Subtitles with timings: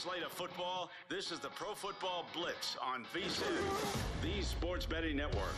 [0.00, 5.52] Slate of football, this is the Pro Football Blitz on VSIN, the sports betting network.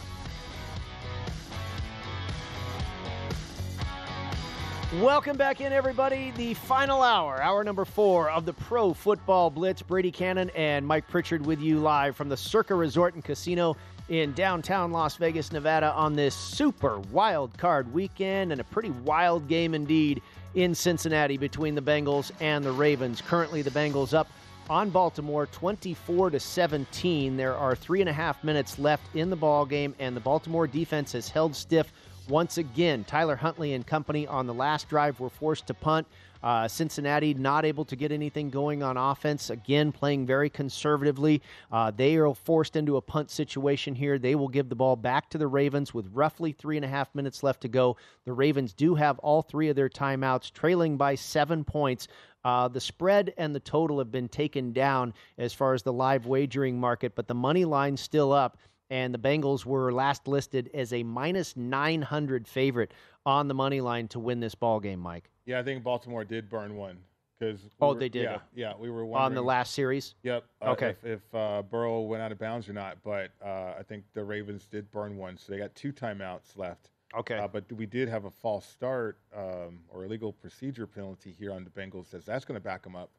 [5.00, 6.32] Welcome back in, everybody.
[6.36, 9.80] The final hour, hour number four of the Pro Football Blitz.
[9.80, 13.76] Brady Cannon and Mike Pritchard with you live from the Circa Resort and Casino
[14.08, 19.46] in downtown Las Vegas, Nevada on this super wild card weekend and a pretty wild
[19.46, 20.20] game indeed
[20.54, 23.20] in Cincinnati between the Bengals and the Ravens.
[23.20, 24.28] Currently, the Bengals up
[24.68, 27.36] on Baltimore 24 to 17.
[27.36, 30.66] There are three and a half minutes left in the ball game, and the Baltimore
[30.66, 31.92] defense has held stiff
[32.28, 33.04] once again.
[33.04, 36.06] Tyler Huntley and company on the last drive were forced to punt.
[36.42, 39.50] Uh, Cincinnati not able to get anything going on offense.
[39.50, 41.42] Again, playing very conservatively.
[41.70, 44.18] Uh, they are forced into a punt situation here.
[44.18, 47.14] They will give the ball back to the Ravens with roughly three and a half
[47.14, 47.96] minutes left to go.
[48.24, 52.08] The Ravens do have all three of their timeouts, trailing by seven points.
[52.44, 56.26] Uh, the spread and the total have been taken down as far as the live
[56.26, 58.58] wagering market, but the money line's still up
[58.92, 62.92] and the Bengals were last listed as a minus 900 favorite
[63.24, 65.30] on the money line to win this ball game, Mike.
[65.46, 66.98] Yeah, I think Baltimore did burn one
[67.38, 68.24] because oh, they did.
[68.24, 70.14] Yeah, yeah, we were on the last series.
[70.22, 70.44] Yep.
[70.60, 70.90] Uh, okay.
[70.90, 74.22] If, if uh, Burrow went out of bounds or not, but uh, I think the
[74.22, 76.90] Ravens did burn one, so they got two timeouts left.
[77.16, 77.38] Okay.
[77.38, 81.64] Uh, but we did have a false start um, or illegal procedure penalty here on
[81.64, 82.06] the Bengals.
[82.06, 83.10] Says that's going to back them up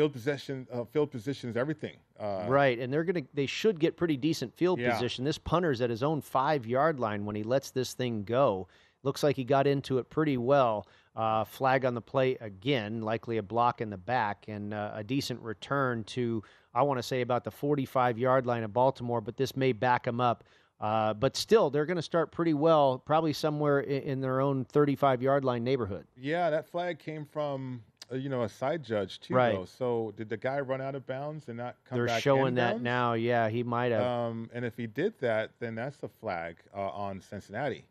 [0.00, 1.96] field possession, uh, field position is everything.
[2.18, 4.92] Uh, right, and they're gonna they should get pretty decent field yeah.
[4.92, 5.24] position.
[5.24, 8.68] This punter's at his own five yard line when he lets this thing go.
[9.02, 10.86] Looks like he got into it pretty well.
[11.16, 15.02] Uh, flag on the play again, likely a block in the back, and uh, a
[15.02, 19.36] decent return to I want to say about the 45 yard line of Baltimore, but
[19.36, 20.44] this may back them up.
[20.80, 24.64] Uh, but still, they're going to start pretty well, probably somewhere in, in their own
[24.64, 26.06] 35 yard line neighborhood.
[26.16, 29.34] Yeah, that flag came from uh, you know, a side judge too.
[29.34, 29.54] Right.
[29.54, 29.66] Though.
[29.66, 32.22] So did the guy run out of bounds and not come They're back?
[32.22, 32.84] showing that bounds?
[32.84, 33.12] now.
[33.14, 34.02] Yeah, he might have.
[34.02, 37.84] Um, and if he did that, then that's the flag uh, on Cincinnati.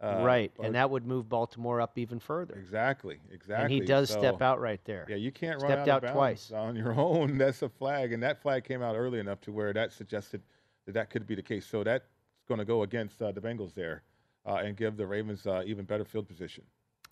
[0.00, 2.54] Uh, right, and that would move Baltimore up even further.
[2.54, 3.64] Exactly, exactly.
[3.64, 5.04] And he does so, step out right there.
[5.08, 7.36] Yeah, you can't Stepped run out, out twice on your own.
[7.36, 10.40] That's a flag, and that flag came out early enough to where that suggested
[10.86, 11.66] that that could be the case.
[11.66, 12.06] So that's
[12.46, 14.02] going to go against uh, the Bengals there,
[14.46, 16.62] uh, and give the Ravens uh, even better field position.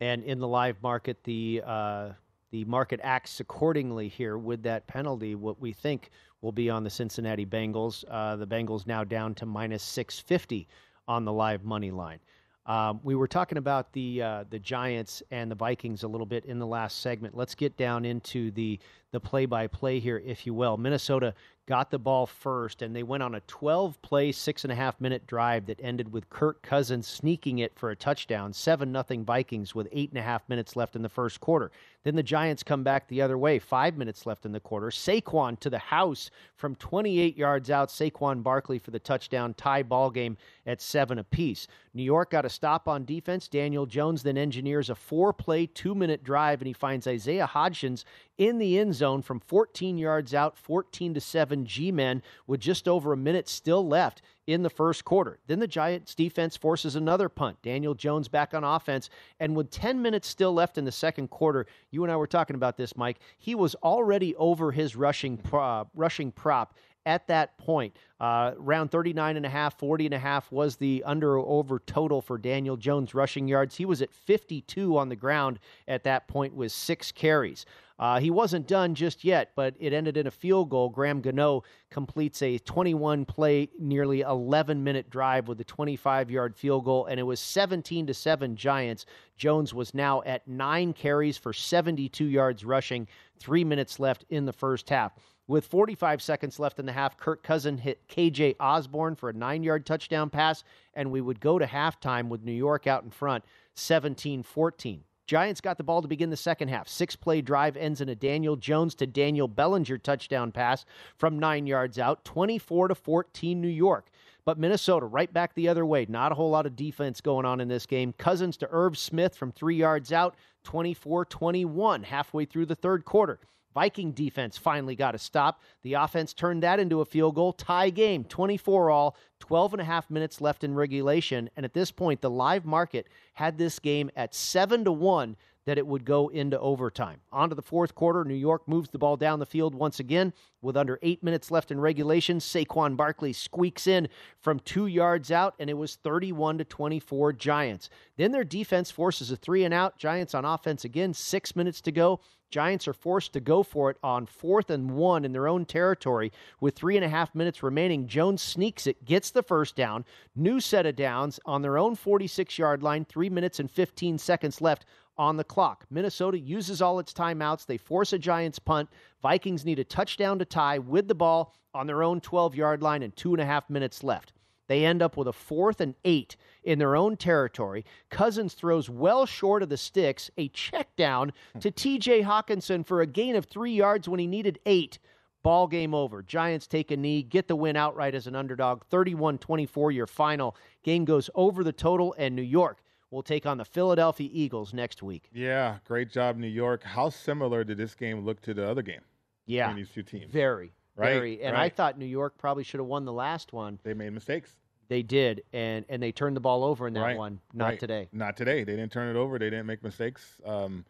[0.00, 2.10] And in the live market, the uh,
[2.50, 5.34] the market acts accordingly here with that penalty.
[5.34, 6.10] What we think
[6.40, 8.04] will be on the Cincinnati Bengals.
[8.08, 10.68] Uh, the Bengals now down to minus 650
[11.08, 12.20] on the live money line.
[12.66, 16.44] Um, we were talking about the uh, the Giants and the Vikings a little bit
[16.44, 17.36] in the last segment.
[17.36, 18.80] Let's get down into the
[19.16, 20.76] the the play-by-play here, if you will.
[20.76, 21.32] Minnesota
[21.66, 25.26] got the ball first, and they went on a 12-play, six and a half minute
[25.26, 29.88] drive that ended with Kirk Cousins sneaking it for a touchdown, seven nothing Vikings with
[29.90, 31.72] eight and a half minutes left in the first quarter.
[32.04, 34.88] Then the Giants come back the other way, five minutes left in the quarter.
[34.88, 37.88] Saquon to the house from 28 yards out.
[37.88, 40.36] Saquon Barkley for the touchdown, tie ball game
[40.66, 41.66] at seven apiece.
[41.94, 43.48] New York got a stop on defense.
[43.48, 48.04] Daniel Jones then engineers a four-play, two-minute drive, and he finds Isaiah Hodgins
[48.38, 52.86] in the end zone from 14 yards out, 14 to 7 G men with just
[52.86, 55.38] over a minute still left in the first quarter.
[55.46, 57.60] Then the Giants defense forces another punt.
[57.62, 59.10] Daniel Jones back on offense.
[59.40, 62.56] And with 10 minutes still left in the second quarter, you and I were talking
[62.56, 63.18] about this, Mike.
[63.38, 66.74] He was already over his rushing, uh, rushing prop
[67.06, 67.96] at that point.
[68.20, 72.20] Uh, round 39 and a half, 40 and a half was the under over total
[72.20, 73.76] for Daniel Jones rushing yards.
[73.76, 77.64] He was at 52 on the ground at that point with six carries.
[77.98, 80.90] Uh, he wasn't done just yet, but it ended in a field goal.
[80.90, 86.84] Graham Gano completes a 21 play, nearly 11 minute drive with a 25 yard field
[86.84, 89.06] goal, and it was 17 to 7 Giants.
[89.36, 93.08] Jones was now at nine carries for 72 yards rushing,
[93.38, 95.12] three minutes left in the first half.
[95.48, 99.62] With 45 seconds left in the half, Kirk Cousin hit KJ Osborn for a nine
[99.62, 103.44] yard touchdown pass, and we would go to halftime with New York out in front
[103.74, 105.04] 17 14.
[105.26, 106.88] Giants got the ball to begin the second half.
[106.88, 110.84] Six play drive ends in a Daniel Jones to Daniel Bellinger touchdown pass
[111.16, 114.06] from nine yards out, 24 to 14 New York.
[114.44, 116.06] But Minnesota right back the other way.
[116.08, 118.12] Not a whole lot of defense going on in this game.
[118.12, 123.40] Cousins to Irv Smith from three yards out, 24 21, halfway through the third quarter.
[123.76, 125.60] Viking defense finally got a stop.
[125.82, 127.52] The offense turned that into a field goal.
[127.52, 131.50] Tie game, 24 all, 12 and a half minutes left in regulation.
[131.58, 135.36] And at this point, the live market had this game at 7 to 1
[135.66, 137.20] that it would go into overtime.
[137.32, 140.32] On to the fourth quarter, New York moves the ball down the field once again.
[140.62, 144.08] With under eight minutes left in regulation, Saquon Barkley squeaks in
[144.40, 147.90] from two yards out, and it was 31 to 24 Giants.
[148.16, 149.98] Then their defense forces a three and out.
[149.98, 152.20] Giants on offense again, six minutes to go.
[152.50, 156.32] Giants are forced to go for it on fourth and one in their own territory
[156.60, 158.06] with three and a half minutes remaining.
[158.06, 160.04] Jones sneaks it, gets the first down.
[160.36, 164.60] New set of downs on their own 46 yard line, three minutes and 15 seconds
[164.60, 164.84] left
[165.18, 165.84] on the clock.
[165.90, 167.66] Minnesota uses all its timeouts.
[167.66, 168.88] They force a Giants punt.
[169.22, 173.02] Vikings need a touchdown to tie with the ball on their own 12 yard line
[173.02, 174.32] and two and a half minutes left.
[174.68, 177.84] They end up with a fourth and eight in their own territory.
[178.10, 183.06] Cousins throws well short of the sticks, a check down to TJ Hockenson for a
[183.06, 184.98] gain of three yards when he needed eight.
[185.44, 186.22] Ball game over.
[186.22, 188.82] Giants take a knee, get the win outright as an underdog.
[188.86, 190.56] 31 24 your final.
[190.82, 195.02] Game goes over the total, and New York will take on the Philadelphia Eagles next
[195.02, 195.28] week.
[195.32, 196.82] Yeah, great job, New York.
[196.82, 199.02] How similar did this game look to the other game?
[199.46, 199.72] Yeah.
[199.74, 200.32] These two teams.
[200.32, 200.72] Very.
[200.96, 201.42] Right, Very.
[201.42, 203.78] And I thought New York probably should have won the last one.
[203.82, 204.54] They made mistakes.
[204.88, 207.40] They did, and and they turned the ball over in that Right, one.
[207.52, 207.80] Not right.
[207.80, 208.08] today.
[208.12, 208.64] Not today.
[208.64, 209.38] They didn't turn it over.
[209.38, 210.40] They didn't make mistakes.
[210.44, 210.84] Um,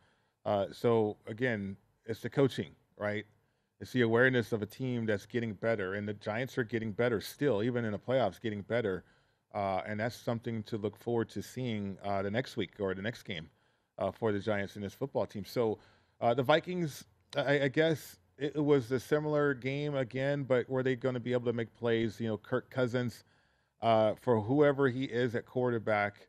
[0.44, 3.24] uh, so again, it's the coaching, right?
[3.80, 7.20] It's the awareness of a team that's getting better, and the Giants are getting better
[7.20, 9.02] still, even in the playoffs, getting better.
[9.56, 13.00] Uh, and that's something to look forward to seeing uh, the next week or the
[13.00, 13.48] next game
[13.98, 15.46] uh, for the Giants and this football team.
[15.46, 15.78] So
[16.20, 17.04] uh, the Vikings,
[17.34, 21.32] I, I guess it, was a similar game again, but were they going to be
[21.32, 22.20] able to make plays?
[22.20, 23.24] You know, Kirk Cousins,
[23.80, 26.28] uh, for whoever he is at quarterback,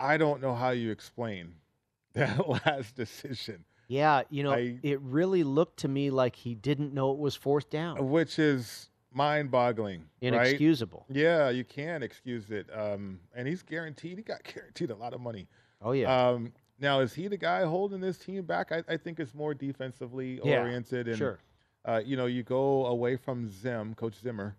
[0.00, 1.54] I don't know how you explain
[2.14, 6.92] that last decision, Yeah, you know, I- it really looked to me like he didn't
[6.92, 8.08] know it was fourth down.
[8.10, 10.06] which is mind-boggling, right?
[10.34, 11.06] Inexcusable.
[11.08, 12.66] Yeah, you can't excuse it.
[12.72, 14.18] Um, and he's guaranteed.
[14.18, 15.48] He got guaranteed a lot of money.
[15.80, 16.28] Oh yeah.
[16.28, 18.72] Um, now, is he the guy holding this team back?
[18.72, 21.06] I, I think it's more defensively Yeah, oriented.
[21.06, 21.38] And, sure.
[21.84, 24.56] uh, you know, you go away from Zim, Coach Zimmer.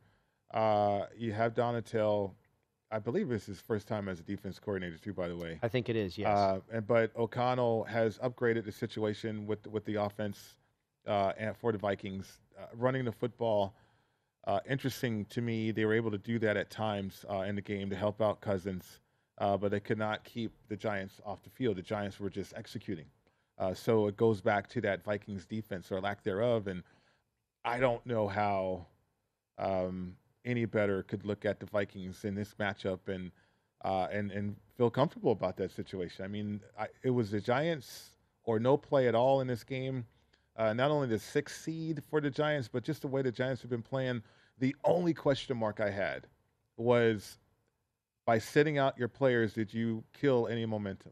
[0.53, 2.31] Uh, you have Donatell.
[2.91, 5.60] I believe it's his first time as a defense coordinator, too, by the way.
[5.63, 6.17] I think it is.
[6.17, 6.29] Yes.
[6.38, 10.60] Uh, and, but O'Connell has upgraded the situation with with the offense
[11.07, 13.74] uh, and for the Vikings uh, running the football.
[14.45, 17.62] Uh, interesting to me, they were able to do that at times uh, in the
[17.62, 19.00] game to help out Cousins,
[19.38, 21.77] uh, but they could not keep the Giants off the field.
[21.77, 23.05] The Giants were just executing.
[23.57, 26.83] Uh, so it goes back to that Vikings defense or lack thereof, and
[27.63, 28.88] I don't know how
[29.57, 33.31] um, any better could look at the Vikings in this matchup and
[33.85, 36.25] uh, and and feel comfortable about that situation.
[36.25, 38.09] I mean, I, it was the Giants
[38.43, 40.05] or no play at all in this game.
[40.55, 43.62] Uh, not only the sixth seed for the Giants, but just the way the Giants
[43.62, 44.22] have been playing.
[44.60, 46.27] The only question mark I had
[46.77, 47.39] was
[48.25, 51.12] by sitting out your players, did you kill any momentum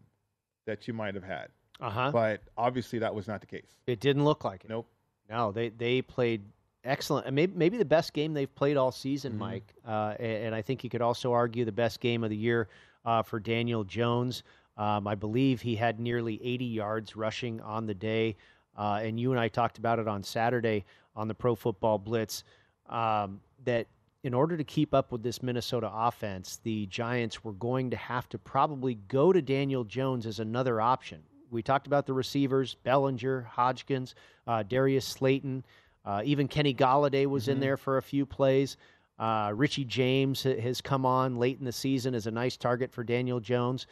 [0.65, 1.49] that you might have had?
[1.79, 2.11] Uh huh.
[2.11, 3.75] But obviously, that was not the case.
[3.87, 4.69] It didn't look like it.
[4.69, 4.87] Nope.
[5.29, 6.41] No, they they played
[6.83, 7.25] excellent.
[7.25, 9.37] and Maybe maybe the best game they've played all season, Mhm.
[9.37, 9.73] Mike.
[9.87, 12.67] Uh, and, and I think you could also argue the best game of the year
[13.05, 14.43] uh, for Daniel Jones.
[14.77, 18.35] Um, I believe he had nearly 80 yards rushing on the day.
[18.77, 20.85] Uh, and you and I talked about it on Saturday
[21.15, 22.43] on the Pro Football Blitz.
[22.89, 23.87] Um, that
[24.23, 28.27] in order to keep up with this Minnesota offense, the Giants were going to have
[28.29, 31.21] to probably go to Daniel Jones as another option.
[31.49, 34.13] We talked about the receivers Bellinger, Hodgins,
[34.47, 35.63] uh, Darius Slayton,
[36.05, 37.61] uh, even Kenny Golladay was in Mhm.
[37.61, 38.77] there for a few plays.
[39.19, 43.03] Uh, Richie James has come on late in the season as a nice target for
[43.03, 43.85] Daniel Jones.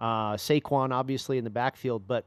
[0.00, 2.26] Uh, Saquon, obviously, in the backfield, but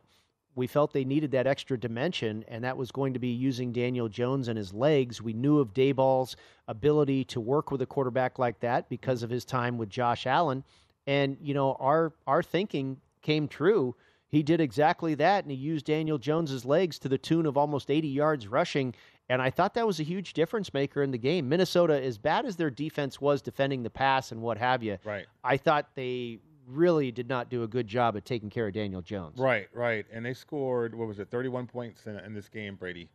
[0.57, 4.09] we felt they needed that extra dimension, and that was going to be using Daniel
[4.09, 5.21] Jones and his legs.
[5.21, 6.35] We knew of Daboll's
[6.67, 10.63] ability to work with a quarterback like that because of his time with Josh Allen,
[11.05, 13.95] and you know our our thinking came true.
[14.29, 17.89] He did exactly that, and he used Daniel Jones's legs to the tune of almost
[17.89, 18.93] 80 yards rushing.
[19.29, 21.47] And I thought that was a huge difference maker in the game.
[21.49, 25.25] Minnesota, as bad as their defense was defending the pass and what have you, Right.
[25.43, 29.01] I thought they really did not do a good job at taking care of Daniel
[29.01, 29.39] Jones.
[29.39, 30.05] Right, right.
[30.11, 33.09] And they scored, what was it, 31 points in, in this game, Brady.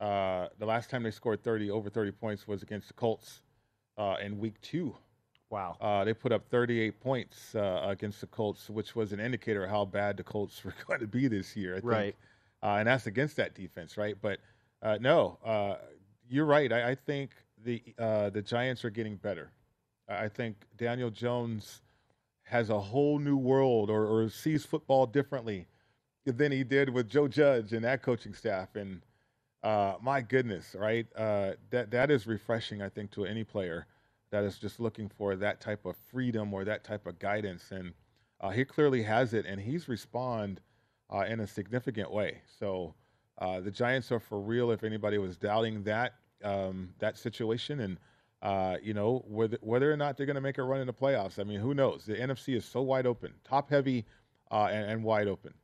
[0.00, 3.42] Uh, the last time they scored 30, over 30 points was against the Colts
[3.96, 4.94] uh, in week two.
[5.50, 5.76] Wow.
[5.80, 9.70] Uh, they put up 38 points uh, against the Colts, which was an indicator of
[9.70, 11.74] how bad the Colts were going to be this year.
[11.74, 11.92] I think.
[11.92, 12.16] Right.
[12.62, 14.16] Uh, and that's against that defense, right?
[14.20, 14.40] But
[14.82, 15.76] uh, no, uh,
[16.28, 16.72] you're right.
[16.72, 17.30] I, I think
[17.62, 19.50] the uh, the Giants are getting better.
[20.08, 21.82] I think Daniel Jones
[22.44, 25.66] has a whole new world or, or sees football differently
[26.24, 28.76] than he did with Joe Judge and that coaching staff.
[28.76, 29.02] And
[29.62, 31.06] uh, my goodness, right?
[31.16, 33.86] Uh, that that is refreshing, I think, to any player
[34.30, 37.70] that is just looking for that type of freedom or that type of guidance.
[37.70, 37.92] And
[38.40, 40.60] uh, he clearly has it, and he's respond
[41.12, 42.42] uh, in a significant way.
[42.58, 42.94] So
[43.38, 44.70] uh, the Giants are for real.
[44.70, 47.98] If anybody was doubting that um, that situation, and
[48.44, 50.92] uh, you know whether whether or not they're going to make a run in the
[50.92, 52.04] playoffs, I mean, who knows?
[52.04, 54.04] The NFC is so wide open, top heavy,
[54.50, 55.54] uh, and, and wide open.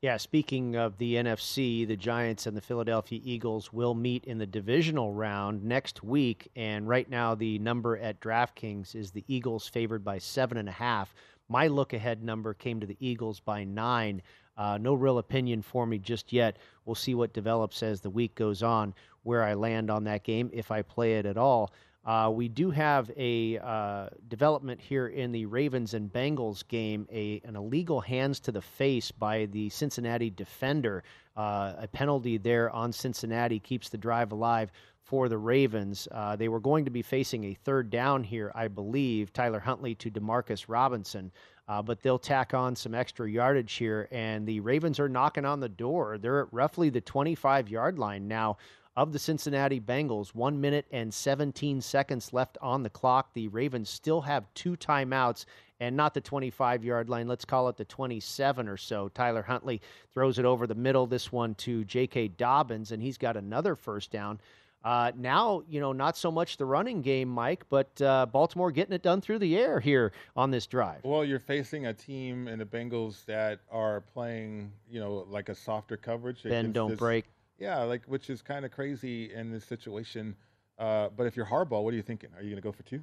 [0.00, 4.46] Yeah, speaking of the NFC, the Giants and the Philadelphia Eagles will meet in the
[4.46, 6.50] divisional round next week.
[6.56, 10.72] And right now, the number at DraftKings is the Eagles favored by seven and a
[10.72, 11.14] half.
[11.50, 14.22] My look ahead number came to the Eagles by nine.
[14.56, 16.56] Uh, no real opinion for me just yet.
[16.86, 18.94] We'll see what develops as the week goes on,
[19.24, 21.72] where I land on that game, if I play it at all.
[22.04, 27.42] Uh, we do have a uh, development here in the Ravens and Bengals game, a
[27.44, 31.04] an illegal hands to the face by the Cincinnati defender.
[31.36, 36.08] Uh, a penalty there on Cincinnati keeps the drive alive for the Ravens.
[36.10, 39.32] Uh, they were going to be facing a third down here, I believe.
[39.32, 41.30] Tyler Huntley to Demarcus Robinson.
[41.68, 45.60] Uh, but they'll tack on some extra yardage here, and the Ravens are knocking on
[45.60, 46.18] the door.
[46.18, 48.56] They're at roughly the 25 yard line now
[49.00, 50.34] of the Cincinnati Bengals.
[50.34, 53.32] One minute and 17 seconds left on the clock.
[53.32, 55.46] The Ravens still have two timeouts
[55.80, 57.26] and not the 25 yard line.
[57.26, 59.08] Let's call it the 27 or so.
[59.08, 59.80] Tyler Huntley
[60.12, 62.28] throws it over the middle, this one to J.K.
[62.28, 64.38] Dobbins, and he's got another first down.
[64.84, 68.92] Uh, now, you know, not so much the running game, Mike, but uh, Baltimore getting
[68.92, 71.02] it done through the air here on this drive.
[71.04, 75.54] Well, you're facing a team in the Bengals that are playing, you know, like a
[75.54, 76.44] softer coverage.
[76.44, 77.24] Against don't this- break.
[77.60, 80.34] Yeah, like which is kind of crazy in this situation.
[80.78, 82.30] Uh, but if you're Harbaugh, what are you thinking?
[82.36, 83.02] Are you going to go for two?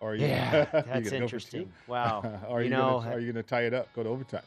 [0.00, 1.64] Or are you Yeah, you that's gonna go for interesting.
[1.64, 1.70] two?
[1.86, 2.40] Wow.
[2.48, 4.42] are You you, know, gonna, are you going to tie it up, go to overtime?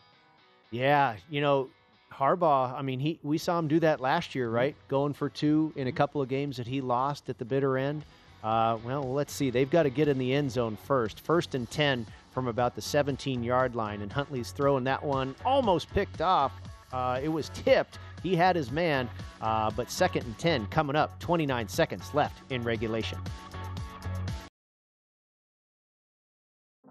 [0.72, 1.70] Yeah, you know,
[2.12, 4.76] Harbaugh, I mean, he we saw him do that last year, right?
[4.88, 8.04] Going for two in a couple of games that he lost at the bitter end.
[8.44, 9.50] Uh, well, let's see.
[9.50, 11.20] They've got to get in the end zone first.
[11.20, 15.92] First and 10 from about the 17 yard line, and Huntley's throwing that one almost
[15.94, 16.54] picked off.
[16.92, 18.00] Uh, it was tipped.
[18.24, 19.10] He had his man,
[19.42, 23.18] uh, but second and 10 coming up, 29 seconds left in regulation.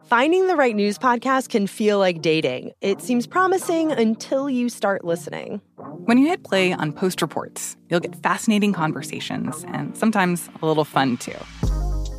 [0.08, 2.72] Finding the right news podcast can feel like dating.
[2.80, 5.60] It seems promising until you start listening.
[5.76, 10.86] When you hit play on Post Reports, you'll get fascinating conversations and sometimes a little
[10.86, 11.36] fun too.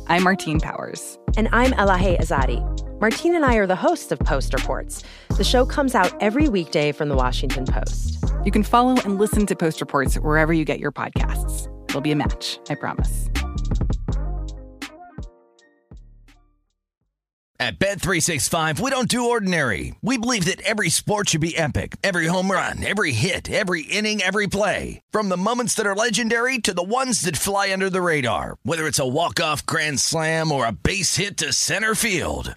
[0.06, 1.18] I'm Martine Powers.
[1.36, 2.89] And I'm Elahe Izadi.
[3.00, 5.02] Martine and I are the hosts of Post Reports.
[5.38, 8.22] The show comes out every weekday from the Washington Post.
[8.44, 11.66] You can follow and listen to Post Reports wherever you get your podcasts.
[11.88, 13.30] It'll be a match, I promise.
[17.58, 19.94] At Bet365, we don't do ordinary.
[20.02, 21.96] We believe that every sport should be epic.
[22.02, 25.00] Every home run, every hit, every inning, every play.
[25.10, 28.56] From the moments that are legendary to the ones that fly under the radar.
[28.62, 32.56] Whether it's a walk-off grand slam or a base hit to center field.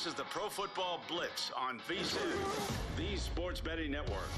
[0.00, 4.30] This is the Pro Football Blitz on VSIN, the Sports Betting Network.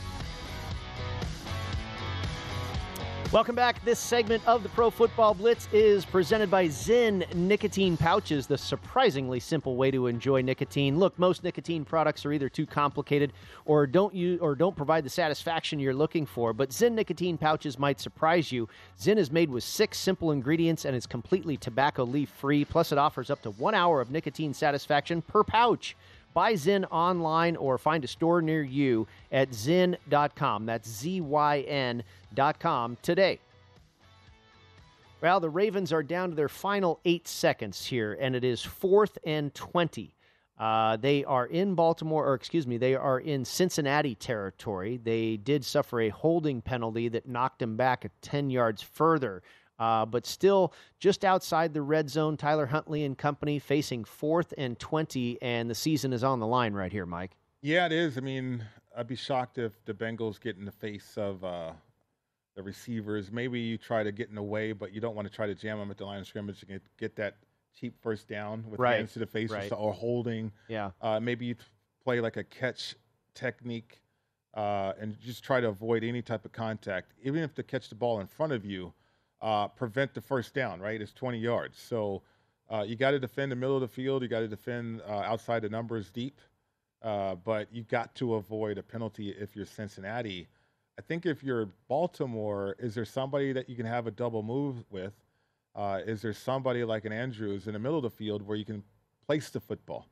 [3.33, 3.83] Welcome back.
[3.83, 9.41] This segment of the Pro Football Blitz is presented by Zyn Nicotine Pouches, the surprisingly
[9.41, 10.99] simple way to enjoy nicotine.
[10.99, 13.33] Look, most nicotine products are either too complicated
[13.65, 17.79] or don't use, or don't provide the satisfaction you're looking for, but Zyn Nicotine Pouches
[17.79, 18.69] might surprise you.
[19.01, 22.67] Zyn is made with six simple ingredients and is completely tobacco leaf free.
[22.67, 25.97] Plus, it offers up to one hour of nicotine satisfaction per pouch.
[26.35, 30.67] Buy Zyn online or find a store near you at zyn.com.
[30.67, 33.39] That's Z Y N.com today.
[35.21, 39.19] Well, the Ravens are down to their final eight seconds here, and it is fourth
[39.25, 40.17] and 20.
[40.59, 45.01] Uh, they are in Baltimore, or excuse me, they are in Cincinnati territory.
[45.03, 49.43] They did suffer a holding penalty that knocked them back 10 yards further.
[49.83, 52.37] Uh, but still just outside the red zone.
[52.37, 56.73] Tyler Huntley and company facing fourth and 20, and the season is on the line
[56.73, 57.33] right here, Mike.
[57.63, 58.17] Yeah, it is.
[58.17, 58.65] I mean,
[58.97, 61.73] I'd be shocked if the Bengals get in the face of uh,
[62.55, 63.33] the receivers.
[63.33, 65.55] Maybe you try to get in the way, but you don't want to try to
[65.55, 67.39] jam them at the line of scrimmage and get, get that
[67.77, 68.99] cheap first down with Right.
[68.99, 69.73] hands to the face or Right.
[69.73, 70.53] or holding.
[70.69, 70.93] Yeah.
[71.01, 71.57] Uh, maybe you
[72.05, 72.95] play like a catch
[73.35, 74.01] technique
[74.55, 77.15] uh, and just try to avoid any type of contact.
[77.25, 78.93] Even if to catch the ball in front of you,
[79.43, 81.01] uh, prevent the first down, right?
[81.01, 81.79] It's 20 yards.
[81.79, 82.23] So
[82.71, 84.23] uh, you got to defend the middle of the field.
[84.23, 86.41] You got to defend uh, outside the numbers deep.
[87.03, 90.47] Uh, but you got to avoid a penalty if you're Cincinnati.
[90.99, 94.85] I think if you're Baltimore, is there somebody that you can have a double move
[94.89, 95.13] with?
[95.75, 98.65] Uh, is there somebody like an Andrews in the middle of the field where you
[98.65, 98.85] can
[99.27, 100.07] place the football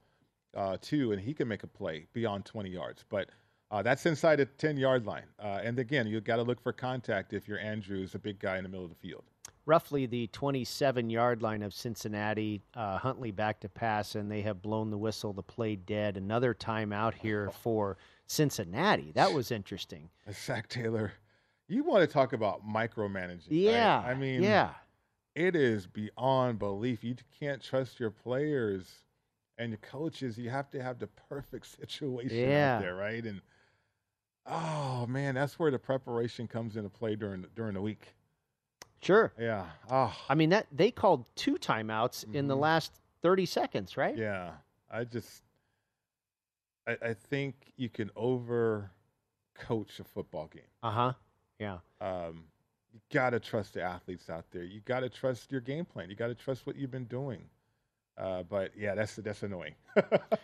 [0.57, 3.05] uh, too, and he can make a play beyond 20 yards?
[3.09, 3.29] But
[3.71, 5.25] uh, that's inside the 10 yard line.
[5.39, 8.57] Uh, and again, you've got to look for contact if you're Andrews, a big guy
[8.57, 9.25] in the middle of the field.
[9.67, 12.63] Roughly the 27 yard line of Cincinnati.
[12.75, 15.33] Uh, Huntley back to pass, and they have blown the whistle.
[15.33, 16.17] The play dead.
[16.17, 19.13] Another timeout here for Cincinnati.
[19.15, 20.09] That was interesting.
[20.33, 21.13] Zac Taylor,
[21.69, 23.47] you want to talk about micromanaging?
[23.49, 23.51] right?
[23.51, 24.03] Yeah.
[24.05, 24.71] I mean, yeah.
[25.37, 27.05] it is beyond belief.
[27.05, 28.89] You can't trust your players
[29.59, 30.39] and your coaches.
[30.39, 32.77] You have to have the perfect situation Yeah.
[32.77, 33.23] out there, right?
[33.25, 33.41] And
[34.47, 38.15] oh man, that's where the preparation comes into play during during the week.
[39.03, 39.33] Sure.
[39.39, 39.67] Yeah.
[39.91, 42.61] Oh, I mean that they called two timeouts in the Mhm.
[42.61, 44.17] last 30 seconds, right?
[44.17, 44.53] yeah.
[44.91, 45.43] I just,
[46.87, 48.91] I, I think you can over
[49.55, 50.63] coach a football game.
[50.83, 51.13] Uh huh.
[51.59, 51.79] Yeah.
[52.01, 52.45] um,
[52.93, 54.65] you got to trust the athletes out there.
[54.65, 56.11] You got to trust your game plan.
[56.11, 57.43] You got to trust what you've been doing.
[58.21, 59.75] Uh, but yeah, that's that's annoying.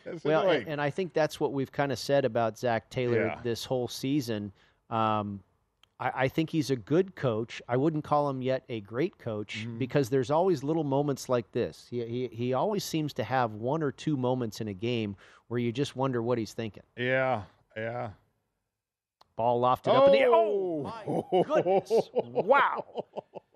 [0.05, 0.63] that's Well, annoying.
[0.63, 3.41] and, and I think that's what we've kind of said about Zac Taylor Yeah.
[3.43, 4.51] this whole season.
[4.89, 5.41] Um,
[6.01, 7.61] I, I think he's a good coach.
[7.69, 9.79] I wouldn't call him yet a great coach Mhm.
[9.79, 11.87] because there's always little moments like this.
[11.91, 15.15] He, he he always seems to have one or two moments in a game
[15.49, 16.83] where you just wonder what he's thinking.
[16.97, 17.43] yeah,
[17.77, 18.11] yeah.
[19.37, 20.29] Ball lofted up in the air.
[20.33, 21.91] Oh my goodness!
[22.25, 22.85] Wow.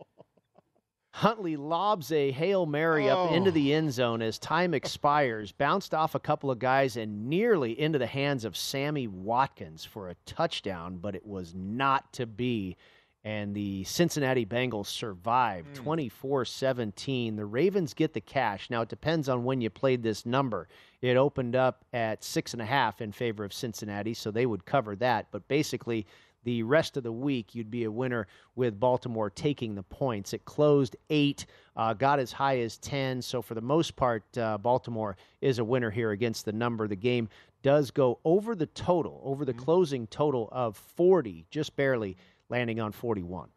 [1.20, 3.34] Huntley lobs a Hail Mary up oh.
[3.34, 3.52] into Oh.
[3.52, 7.98] the end zone as time expires, bounced off a couple of guys and nearly into
[7.98, 12.78] the hands of Sammy Watkins for a touchdown, but it was not to be.
[13.22, 15.74] And the Cincinnati Bengals survive hmm.
[15.74, 17.36] 24 17.
[17.36, 18.70] The Ravens get the cash.
[18.70, 20.68] Now, it depends on when you played this number.
[21.02, 24.64] It opened up at six and a half in favor of Cincinnati, so they would
[24.64, 25.26] cover that.
[25.30, 26.06] But basically,
[26.44, 28.26] the rest of the week, you'd be a winner
[28.56, 30.32] with Baltimore taking the points.
[30.32, 33.22] It closed eight, uh, got as high as 10.
[33.22, 36.88] So, for the most part, uh, Baltimore is a winner here against the number.
[36.88, 37.28] The game
[37.62, 39.62] does go over the total, over the mm-hmm.
[39.62, 42.16] closing total of 40, just barely
[42.48, 43.48] landing on 41.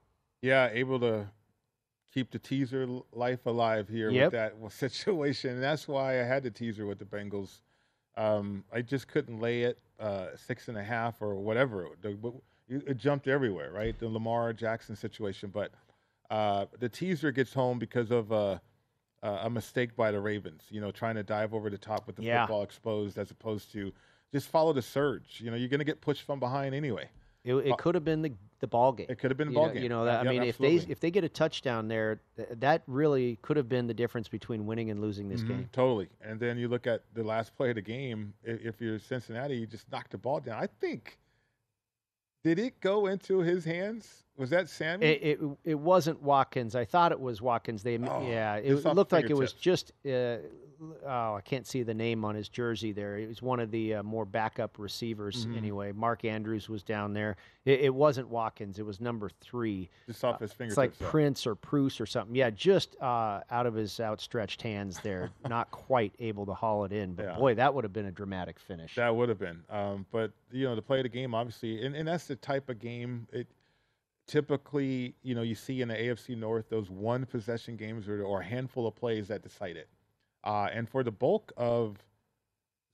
[0.41, 1.27] Yeah, able to
[2.13, 4.31] keep the teaser life alive here yep.
[4.31, 5.51] with that situation.
[5.51, 7.61] And that's why I had the teaser with the Bengals.
[8.15, 11.87] Um, I just couldn't lay it uh, six and a half or whatever.
[12.87, 13.97] It jumped everywhere, right?
[13.97, 15.51] The Lamar Jackson situation.
[15.53, 15.71] But
[16.29, 18.59] uh, the teaser gets home because of uh,
[19.21, 22.23] a mistake by the Ravens, you know, trying to dive over the top with the
[22.23, 22.45] yeah.
[22.45, 23.91] football exposed as opposed to
[24.31, 25.39] just follow the surge.
[25.43, 27.09] You know, you're going to get pushed from behind anyway.
[27.43, 29.07] It, it could have been the the ball game.
[29.09, 29.83] It could have been the ball know, game.
[29.83, 30.77] You know, that, I mean, absolutely.
[30.77, 34.29] if they if they get a touchdown there, that really could have been the difference
[34.29, 35.69] between winning and losing this mm-hmm, game.
[35.73, 36.07] Totally.
[36.21, 38.33] And then you look at the last play of the game.
[38.43, 40.63] If you're Cincinnati, you just knocked the ball down.
[40.63, 41.17] I think.
[42.43, 44.22] Did it go into his hands?
[44.37, 45.05] Was that Sammy?
[45.05, 46.75] It, it, it wasn't Watkins.
[46.75, 47.83] I thought it was Watkins.
[47.83, 50.37] They oh, yeah, it, it looked like it was just uh,
[51.05, 53.17] oh, I can't see the name on his jersey there.
[53.17, 55.57] It was one of the uh, more backup receivers mm-hmm.
[55.57, 55.91] anyway.
[55.91, 57.35] Mark Andrews was down there.
[57.65, 58.79] It, it, wasn't Watkins.
[58.79, 59.89] It was number three.
[60.07, 60.71] Just off his uh, fingertips.
[60.71, 62.35] It's like Prince or Bruce or something.
[62.35, 65.29] Yeah, just uh, out of his outstretched hands there.
[65.49, 67.13] not quite able to haul it in.
[67.13, 67.35] But yeah.
[67.35, 68.95] boy, that would have been a dramatic finish.
[68.95, 69.63] That would have been.
[69.69, 72.79] Um, but you know, to play the game, obviously, and, and that's the type of
[72.79, 73.47] game it
[74.27, 78.41] typically, you know, you see in the AFC North those one possession games or, or
[78.41, 79.89] a handful of plays that decide it.
[80.43, 81.97] Uh, and for the bulk of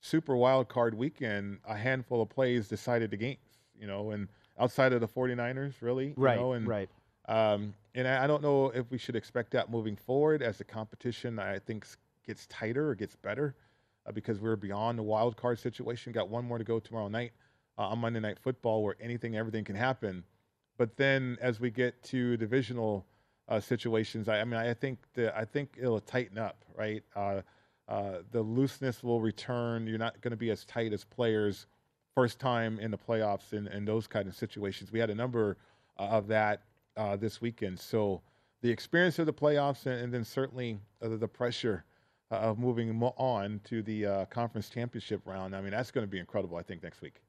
[0.00, 3.38] Super Wild Card weekend, a handful of plays decided the games,
[3.78, 6.14] you know, and outside of the 49ers, really.
[6.16, 6.88] Right, know, and, right.
[7.28, 11.38] Um, and I don't know if we should expect that moving forward as the competition,
[11.38, 11.86] I think,
[12.24, 13.54] gets tighter or gets better
[14.06, 16.12] uh, because we're beyond the wild card situation.
[16.12, 17.32] Got one more to go tomorrow night
[17.78, 20.24] uh, on Monday Night Football where anything, everything can happen.
[20.80, 23.06] But then as we get to divisional–
[23.50, 24.28] uh, situations.
[24.28, 27.02] I, I, mean, I think the, I think it'll tighten up, right?
[27.14, 27.42] Uh,
[27.88, 29.86] uh, the looseness will return.
[29.86, 31.66] You're not going to be as tight as players
[32.14, 34.92] first time in the playoffs and, those kind of situations.
[34.92, 35.56] We had a number
[35.98, 36.62] uh, of that
[36.96, 37.78] uh, this weekend.
[37.80, 38.22] So
[38.62, 41.84] the experience of the playoffs and, and then certainly uh, the pressure
[42.30, 45.56] of moving on to the conference championship round.
[45.56, 46.56] I mean, that's going to be incredible.
[46.56, 47.20] I think next week.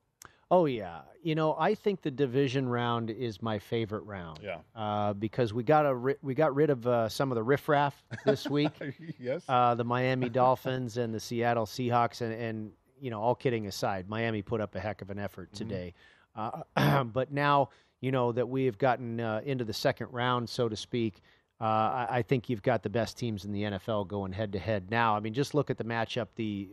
[0.52, 4.42] Oh yeah, you know I think the division round is my favorite round.
[4.44, 7.44] Yeah, uh, because we got a ri- we got rid of uh, some of the
[7.44, 8.74] riffraff this week.
[9.20, 13.68] yes, uh, the Miami Dolphins and the Seattle Seahawks, and, and you know all kidding
[13.68, 15.70] aside, Miami put up a heck of an effort mm-hmm.
[15.70, 15.94] today.
[16.38, 17.08] Mm-hmm.
[17.14, 17.70] but now
[18.02, 21.22] you know that we have gotten uh, into the second round, so to speak.
[21.62, 24.60] Uh, I, I, think you've got the best teams in the NFL going head to
[24.60, 25.16] head now.
[25.16, 26.30] I mean, just look at the matchup.
[26.36, 26.70] The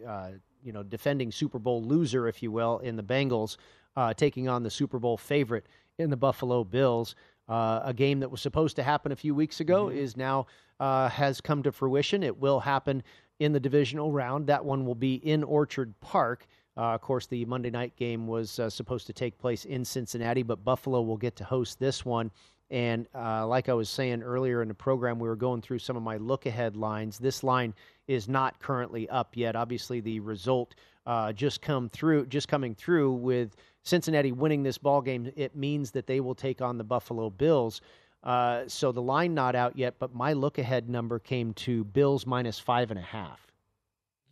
[0.68, 3.56] you know defending Super Bowl loser, if you will, in the Bengals,
[3.96, 5.66] uh, taking on the Super Bowl favorite
[5.98, 7.14] in the Buffalo Bills.
[7.48, 9.96] Uh, a game that was supposed to happen a few weeks ago mm-hmm.
[9.96, 10.46] is now
[10.78, 12.22] uh, has come to fruition.
[12.22, 13.02] It will happen
[13.38, 14.46] in the divisional round.
[14.46, 16.46] That one will be in Orchard Park.
[16.76, 20.42] Uh, of course, the Monday night game was uh, supposed to take place in Cincinnati,
[20.42, 22.30] but Buffalo will get to host this one.
[22.70, 25.96] And uh, like I was saying earlier in the program, we were going through some
[25.96, 27.18] of my look ahead lines.
[27.18, 27.74] This line
[28.08, 29.56] is not currently up yet.
[29.56, 30.74] Obviously, the result
[31.06, 35.32] uh, just come through, just coming through with Cincinnati winning this ball game.
[35.34, 37.80] It means that they will take on the Buffalo Bills.
[38.22, 42.26] Uh, so the line not out yet, but my look ahead number came to Bills
[42.26, 43.40] minus five and a half.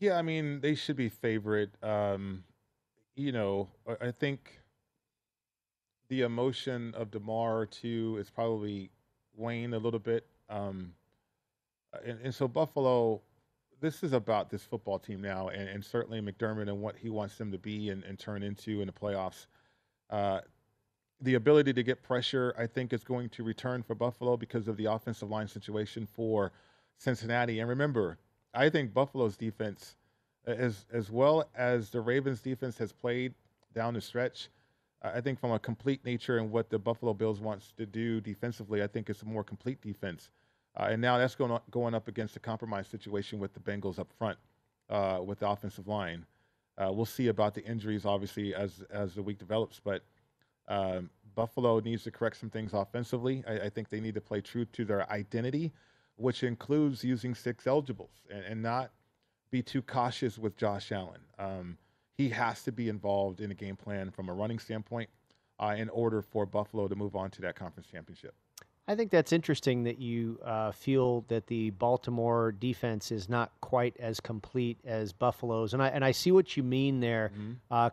[0.00, 1.70] Yeah, I mean they should be favorite.
[1.82, 2.44] Um,
[3.14, 3.68] you know,
[4.00, 4.60] I think
[6.08, 8.90] the emotion of Damar too is probably
[9.34, 10.26] waned a little bit.
[10.48, 10.92] Um,
[12.04, 13.20] and, and so Buffalo,
[13.80, 17.36] this is about this football team now, and, and certainly McDermott and what he wants
[17.36, 19.46] them to be and, and turn into in the playoffs.
[20.10, 20.40] Uh,
[21.20, 24.76] the ability to get pressure, I think, is going to return for Buffalo because of
[24.76, 26.52] the offensive line situation for
[26.98, 27.60] Cincinnati.
[27.60, 28.18] And remember,
[28.52, 29.96] I think Buffalo's defense,
[30.46, 33.34] as as well as the Ravens' defense has played
[33.74, 34.48] down the stretch,
[35.02, 38.82] I think from a complete nature and what the Buffalo Bills wants to do defensively,
[38.82, 40.30] I think it's a more complete defense.
[40.78, 44.12] Uh, and now that's going going up against a compromise situation with the Bengals up
[44.18, 44.38] front
[44.90, 46.26] uh, with the offensive line.
[46.78, 49.80] Uh, we'll see about the injuries, obviously, as as the week develops.
[49.80, 50.02] But
[50.68, 53.44] um, Buffalo needs to correct some things offensively.
[53.46, 55.72] I, I, think they need to play true to their identity,
[56.16, 58.90] which includes using six eligibles and, and not
[59.50, 61.20] be too cautious with Josh Allen.
[61.38, 61.78] Um,
[62.16, 65.10] he has to be involved in a game plan from a running standpoint
[65.58, 68.34] uh, in order for Buffalo to move on to that conference championship.
[68.88, 73.96] I think that's interesting that you uh, feel that the Baltimore defense is not quite
[73.98, 77.32] as complete as Buffalo's, and I and I see what you mean there.
[77.34, 77.52] Mm-hmm.
[77.68, 77.90] Uh,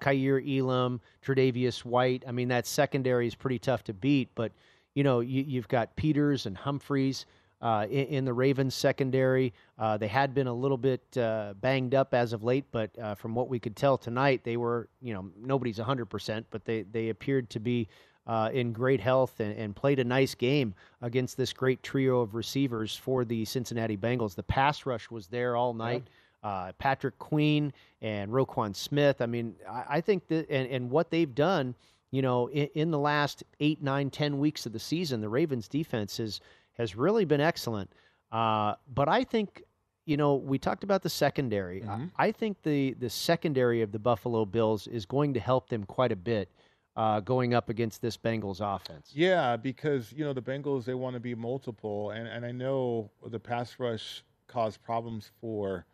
[0.59, 2.23] Elam, Tre'Davious White.
[2.27, 4.51] I mean, that secondary is pretty tough to beat, but
[4.93, 7.25] you know you, you've got Peters and Humphreys.
[7.63, 9.53] Uh, in, in, the Ravens secondary.
[9.79, 13.15] Uh, they had been a little bit uh, banged up as of late, but uh,
[13.15, 17.07] from what we could tell tonight, they were, you know, nobody's 100%, but they, they
[17.07, 17.87] appeared to be
[18.27, 22.35] uh, in great health and, and, played a nice game against this great trio of
[22.35, 24.35] receivers for the Cincinnati Bengals.
[24.35, 26.03] The pass rush was there all night.
[26.41, 27.71] Uh, Patrick Queen
[28.01, 29.21] and Roquan Smith.
[29.21, 31.75] I mean, I, I think that, and, and, what they've done,
[32.11, 35.67] you know, in, in the last eight, nine, ten weeks of the season, the Ravens
[35.67, 36.41] defense has
[36.73, 37.91] has really been excellent.
[38.31, 39.63] Uh, but I think,
[40.05, 41.81] you know, we talked about the secondary.
[41.81, 42.05] Mm-hmm.
[42.17, 45.83] I, I, think the the secondary of the Buffalo Bills is going to help them
[45.83, 46.51] quite a bit.
[46.95, 49.09] Uh, going up against this Bengals offense.
[49.15, 53.09] Yeah, because you know the Bengals they want to be multiple, and, and I know
[53.25, 55.87] the pass rush caused problems for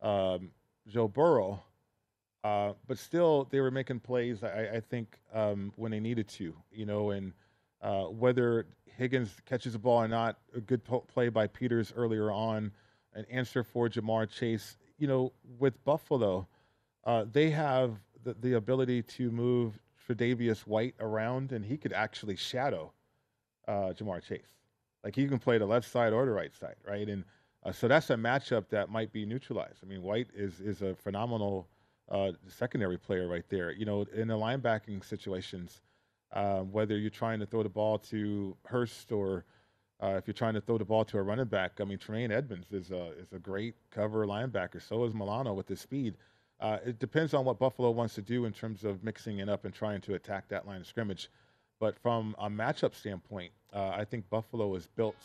[0.00, 0.50] um,
[0.86, 1.62] Joe Burrow,
[2.44, 4.42] uh, but still they were making plays.
[4.42, 7.34] I, I think um, when they needed to, you know, and
[7.82, 8.66] uh, whether
[8.98, 12.72] Higgins catches the ball or not, a good play by Peters earlier on,
[13.14, 14.76] an answer for Ja'Marr Chase.
[14.98, 16.48] You know, with Buffalo,
[17.04, 17.92] uh, they have
[18.24, 22.92] the, the ability to move Tre'Davious White around, and he could actually shadow
[23.68, 24.48] uh, Ja'Marr Chase.
[25.04, 27.08] Like he can play the left side or the right side, right?
[27.08, 27.24] And
[27.64, 29.78] uh, so that's a matchup that might be neutralized.
[29.82, 31.68] I mean, White is is a phenomenal
[32.08, 33.70] uh, secondary player right there.
[33.70, 35.82] You know, in the linebacking situations,
[36.32, 39.44] um, whether you're trying to throw the ball to Hurst or
[40.02, 41.80] uh, if you're trying to throw the ball to a running back.
[41.80, 44.80] I mean, Tremaine Edmunds is a is a great cover linebacker.
[44.80, 46.14] So is Milano with his speed.
[46.60, 49.64] Uh, it depends on what Buffalo wants to do in terms of mixing it up
[49.64, 51.30] and trying to attack that line of scrimmage.
[51.80, 55.16] But from a matchup standpoint, uh, I think Buffalo is built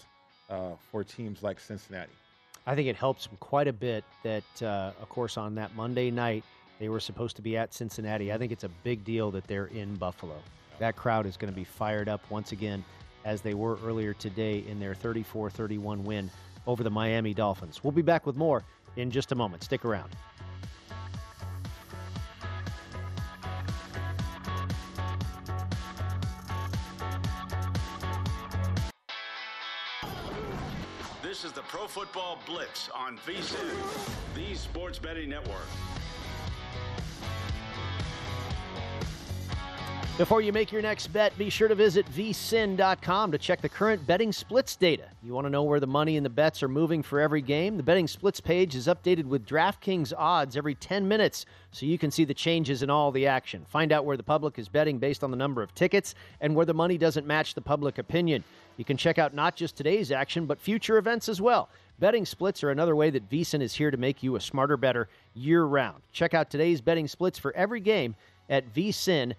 [0.50, 2.12] uh, for teams like Cincinnati.
[2.68, 6.12] I think it helps them quite a bit that, uh, of course, on that Monday
[6.12, 6.44] night,
[6.80, 8.32] they were supposed to be at Cincinnati.
[8.32, 10.36] I think it's a big deal that they're in Buffalo
[10.80, 12.84] that crowd is going to be fired up once again
[13.26, 16.30] as they were earlier today in their 34 31 win
[16.68, 17.84] over the Miami Dolphins.
[17.84, 18.64] We'll be back with more
[18.96, 19.64] in just a moment.
[19.64, 20.10] Stick around.
[31.22, 35.68] This is the Pro Football Blitz on VSIN, the Sports Betting Network.
[40.16, 44.06] Before you make your next bet, be sure to visit vsin.com to check the current
[44.06, 45.06] betting splits data.
[45.24, 47.78] You want to know where the money and the bets are moving for every game?
[47.78, 52.12] The betting splits page is updated with DraftKings odds every 10 minutes so you can
[52.12, 53.66] see the changes in all the action.
[53.68, 56.68] Find out where the public is betting based on the number of tickets and where
[56.68, 58.44] the money doesn't match the public opinion.
[58.78, 61.70] You can check out not just today's action, but future events as well.
[61.98, 65.10] Betting splits are another way that VSIN is here to make you a smarter, better
[65.34, 66.04] year round.
[66.12, 68.14] Check out today's betting splits for every game
[68.48, 69.36] at vsin.com.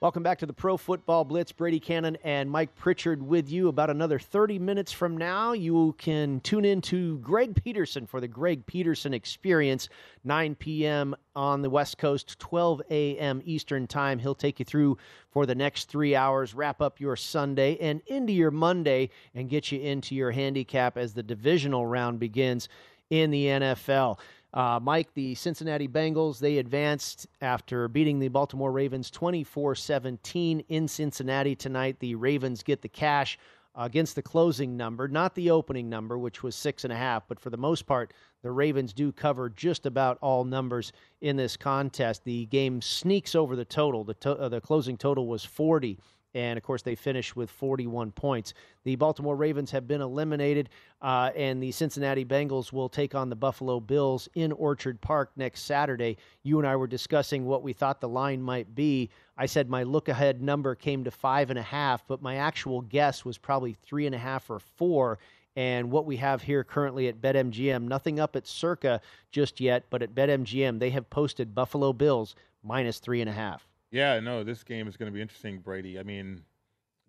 [0.00, 1.52] Welcome back to the Pro Football Blitz.
[1.52, 3.68] Brady Cannon and Mike Pritchard with you.
[3.68, 8.26] About another 30 minutes from now, you can tune in to Greg Peterson for the
[8.26, 9.90] Greg Peterson Experience,
[10.24, 11.14] 9 p.m.
[11.36, 13.42] on the West Coast, 12 a.m.
[13.44, 14.18] Eastern Time.
[14.18, 14.96] He'll take you through
[15.30, 19.70] for the next three hours, wrap up your Sunday and into your Monday, and get
[19.70, 22.70] you into your handicap as the divisional round begins
[23.10, 24.18] in the NFL.
[24.54, 30.88] Uh, Mike, the Cincinnati Bengals, they advanced after beating the Baltimore Ravens 24 17 in
[30.88, 31.98] Cincinnati tonight.
[32.00, 33.38] The Ravens get the cash
[33.74, 37.38] against the closing number, not the opening number, which was six and a half, but
[37.38, 42.24] for the most part, the Ravens do cover just about all numbers in this contest.
[42.24, 44.02] The game sneaks over the total.
[44.02, 45.98] The, to- uh, the closing total was 40
[46.34, 48.54] and of course they finished with 41 points.
[48.84, 50.68] The Baltimore Ravens have been eliminated,
[51.02, 55.62] uh, and the Cincinnati Bengals will take on the Buffalo Bills in Orchard Park next
[55.62, 56.16] Saturday.
[56.42, 59.10] You and I were discussing what we thought the line might be.
[59.36, 62.82] I said my look ahead number came to five and a half, but my actual
[62.82, 65.18] guess was probably three and a half or four.
[65.56, 69.00] And what we have here currently at BetMGM, nothing up at Circa
[69.32, 73.66] just yet, but at BetMGM, they have posted Buffalo Bills minus three and a half.
[73.90, 75.98] Yeah, no, this game is going to be interesting, Brady.
[75.98, 76.42] I mean,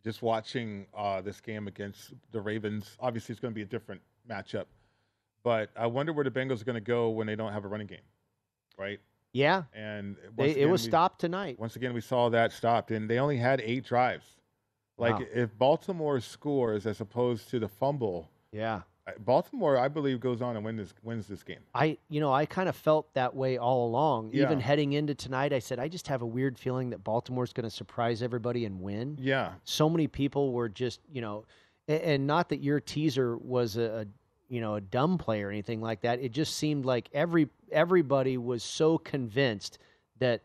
[0.04, 4.02] just watching uh, this game against the Ravens, obviously it's going to be a different
[4.30, 4.66] matchup.
[5.44, 7.68] But I wonder where the Bengals are going to go when they don't have a
[7.68, 8.00] running game,
[8.78, 9.00] right?
[9.34, 9.64] Yeah.
[9.74, 11.60] And they, again, it was we, stopped tonight.
[11.60, 14.26] Once again, we saw that stopped, and they only had eight drives.
[14.98, 15.26] Like, wow.
[15.34, 18.82] if Baltimore scores as opposed to the fumble, yeah,
[19.20, 21.60] Baltimore, I believe, goes on and win this, wins this game.
[21.74, 24.32] I, you know, I kind of felt that way all along.
[24.34, 24.44] Yeah.
[24.44, 27.64] Even heading into tonight, I said I just have a weird feeling that Baltimore's going
[27.64, 29.18] to surprise everybody and win.
[29.20, 29.54] Yeah.
[29.64, 31.46] So many people were just, you know,
[31.88, 34.06] and, and not that your teaser was a, a,
[34.50, 36.20] you know, a dumb play or anything like that.
[36.20, 39.78] It just seemed like every everybody was so convinced
[40.18, 40.42] that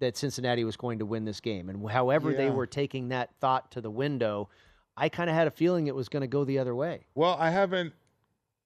[0.00, 3.70] that Cincinnati was going to win this game, and however they were taking that thought
[3.70, 4.48] to the window,
[4.96, 7.06] I kind of had a feeling it was going to go the other way.
[7.14, 7.94] Well, I haven't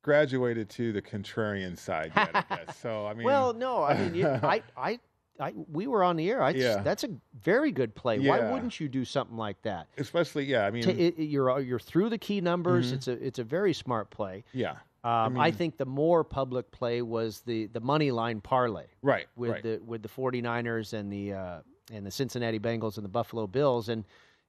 [0.03, 2.79] graduated to the contrarian side yet, I guess.
[2.79, 3.25] So, I mean.
[3.25, 4.99] well, no, I mean, you, I, I,
[5.41, 6.43] I, we were on the air.
[6.43, 6.81] I, Yeah.
[6.83, 7.11] That's a
[7.43, 8.19] very good play.
[8.19, 9.87] Why wouldn't you do something like that?
[9.99, 10.83] Especially, yeah, I mean.
[10.83, 12.91] Ta- it- you're you're through the key numbers.
[12.91, 12.95] Mhm.
[12.97, 14.45] It's a it's a very smart play.
[14.53, 14.77] yeah.
[15.05, 19.27] Um, I, mean- think the more public play was the the money line parlay Right.
[19.37, 19.63] with right.
[19.63, 21.61] the with the 49ers and the uh,
[21.93, 24.05] and the Cincinnati Bengals and the Buffalo Bills and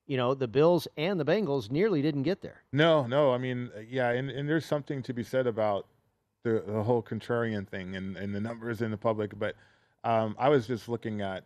[0.10, 2.64] you know the Bills and the Bengals nearly didn't get there.
[2.74, 3.32] No, no.
[3.32, 5.86] I mean, yeah, and, and there's something to be said about
[6.44, 9.38] the, the whole contrarian thing and, and the numbers in the public.
[9.38, 9.56] But
[10.04, 11.44] um, I was just looking at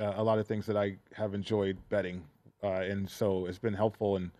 [0.00, 2.22] uh, a lot of things that I have enjoyed betting,
[2.62, 4.30] uh, and so it's been helpful and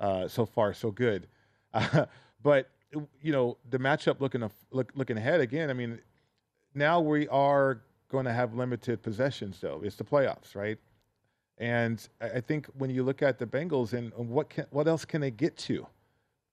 [0.00, 1.28] uh, so far so good.
[2.42, 2.70] But
[3.20, 5.68] you know, the matchup looking af- look, looking ahead again.
[5.68, 6.00] I mean,
[6.74, 9.82] now we are going to have limited possessions, though.
[9.84, 10.78] It's the playoffs, right?
[11.60, 15.20] And I think when you look at the Bengals and what can what else can
[15.20, 15.86] they get to?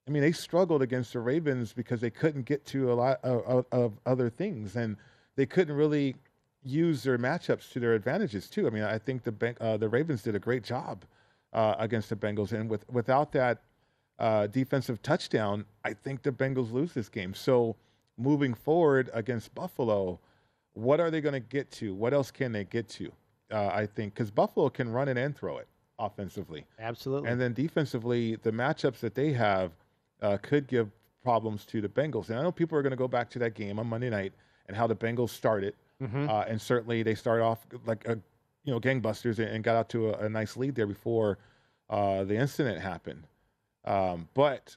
[0.05, 3.41] I mean, they struggled against the Ravens because they couldn't get to a lot of,
[3.45, 4.95] of, of other things, and
[5.35, 6.15] they couldn't really
[6.63, 8.67] use their matchups to their advantages too.
[8.67, 11.05] I mean, I think the uh, the Ravens did a great job
[11.53, 13.61] uh, against the Bengals, and with without that
[14.19, 17.33] uh, defensive touchdown, I think the Bengals lose this game.
[17.33, 17.77] So
[18.17, 20.19] moving forward against Buffalo,
[20.73, 21.95] what are they going to get to?
[21.95, 23.11] What else can they get to?
[23.51, 25.67] Uh, I think because Buffalo can run it and throw it
[25.99, 26.65] offensively.
[26.79, 27.29] Absolutely.
[27.29, 29.71] And then defensively, the matchups that they have
[30.21, 30.89] uh, could give
[31.23, 32.29] problems to the Bengals.
[32.29, 34.33] And I know people are going to go back to that game on Monday night
[34.67, 35.75] and how the Bengals started.
[36.01, 36.29] Mhm.
[36.29, 38.19] Uh, and certainly they started off like a,
[38.63, 41.37] you know gangbusters and, and got out to a, a nice lead there before
[41.89, 43.25] uh, the incident happened.
[43.85, 44.75] Um, but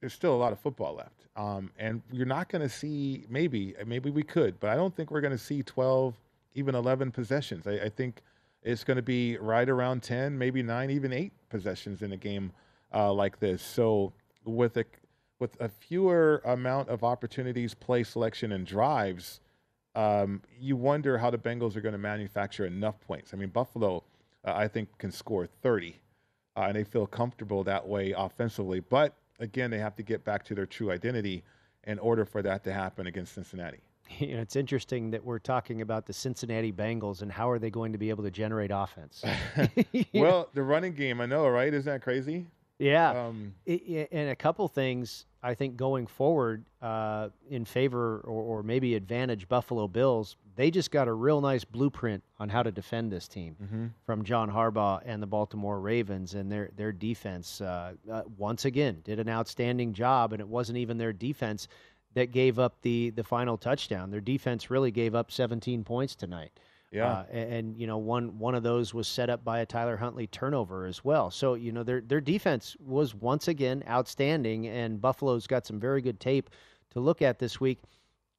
[0.00, 1.26] there's still a lot of football left.
[1.36, 5.10] Um, and you're not going to see maybe maybe we could, but I don't think
[5.10, 6.14] we're going to see 12,
[6.58, 7.66] even 11 possessions.
[7.66, 8.22] I, I think
[8.62, 12.52] it's going to be right around 10, maybe nine, even eight possessions in a game
[12.92, 13.62] uh, like this.
[13.62, 14.12] So
[14.44, 14.84] with a
[15.38, 19.40] with a fewer amount of opportunities, play selection, and drives,
[19.94, 23.32] um, you wonder how the Bengals are going to manufacture enough points.
[23.32, 24.02] I mean, Buffalo,
[24.44, 25.94] uh, I think, can score 30,
[26.56, 28.80] uh, and they feel comfortable that way offensively.
[28.80, 31.44] But again, they have to get back to their true identity
[31.84, 33.78] in order for that to happen against Cincinnati.
[34.20, 37.70] You know, it's interesting that we're talking about the Cincinnati Bengals and how are they
[37.70, 39.22] going to be able to generate offense?
[40.14, 41.72] Well, the running game, I know, right?
[41.72, 42.46] Isn't that crazy?
[42.80, 48.20] Yeah, Um, I- I- and a couple things I think going forward uh, in favor
[48.24, 50.36] or, or maybe advantage Buffalo Bills.
[50.56, 53.90] They just got a real nice blueprint on how to defend this team Mhm.
[54.06, 59.00] from John Harbaugh and the Baltimore Ravens, and their their defense uh, uh, once again
[59.04, 60.32] did an outstanding job.
[60.32, 61.68] And it wasn't even their defense
[62.14, 64.10] that gave up the the final touchdown.
[64.10, 66.52] Their defense really gave up 17 points tonight.
[66.90, 67.06] Yeah.
[67.06, 69.96] Uh, and, and, you know one one of those was set up by a Tyler
[69.96, 71.30] Huntley turnover as well.
[71.30, 76.00] So you know their their defense was once again outstanding, and Buffalo's got some very
[76.00, 76.50] good tape
[76.90, 77.80] to look at this week.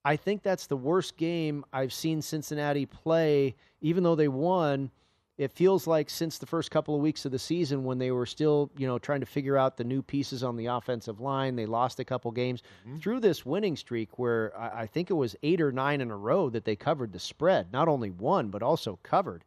[0.04, 4.92] I think that's the worst game I've seen Cincinnati play, even though they won.
[5.40, 8.26] It feels like since the first couple of weeks of the season when they were
[8.26, 11.66] still, you know, trying to figure out the new pieces on the offensive line, they
[11.66, 12.62] lost a couple games
[13.00, 16.18] through this winning streak where I, I think it was eight or nine in a
[16.18, 19.46] row that they covered the spread, not only won but also covered.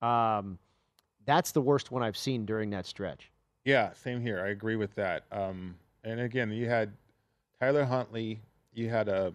[0.00, 0.58] Um,
[1.26, 3.30] that's the worst one I've seen during that stretch.
[3.66, 4.42] Yeah, same here.
[4.42, 5.24] I agree with that.
[5.30, 6.90] Um, and again, you had
[7.60, 8.40] Tyler Huntley.
[8.72, 9.34] You had a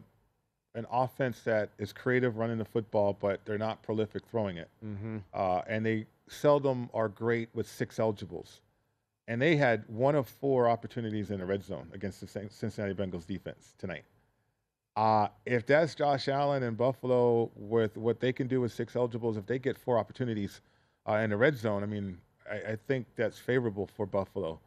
[0.79, 4.69] an offense that is creative running the football, but they're not prolific throwing it.
[4.83, 5.17] Mm-hmm.
[5.33, 8.61] Uh, and they seldom are great with six eligibles.
[9.27, 13.27] And they had one of four opportunities in the red zone against the Cincinnati Bengals
[13.27, 14.05] defense tonight.
[14.95, 19.37] Uh, if that's Josh Allen and Buffalo with what they can do with six eligibles,
[19.37, 20.61] if they get four opportunities
[21.07, 22.17] uh, in the red zone, I mean,
[22.49, 24.59] I, I think that's favorable for Buffalo.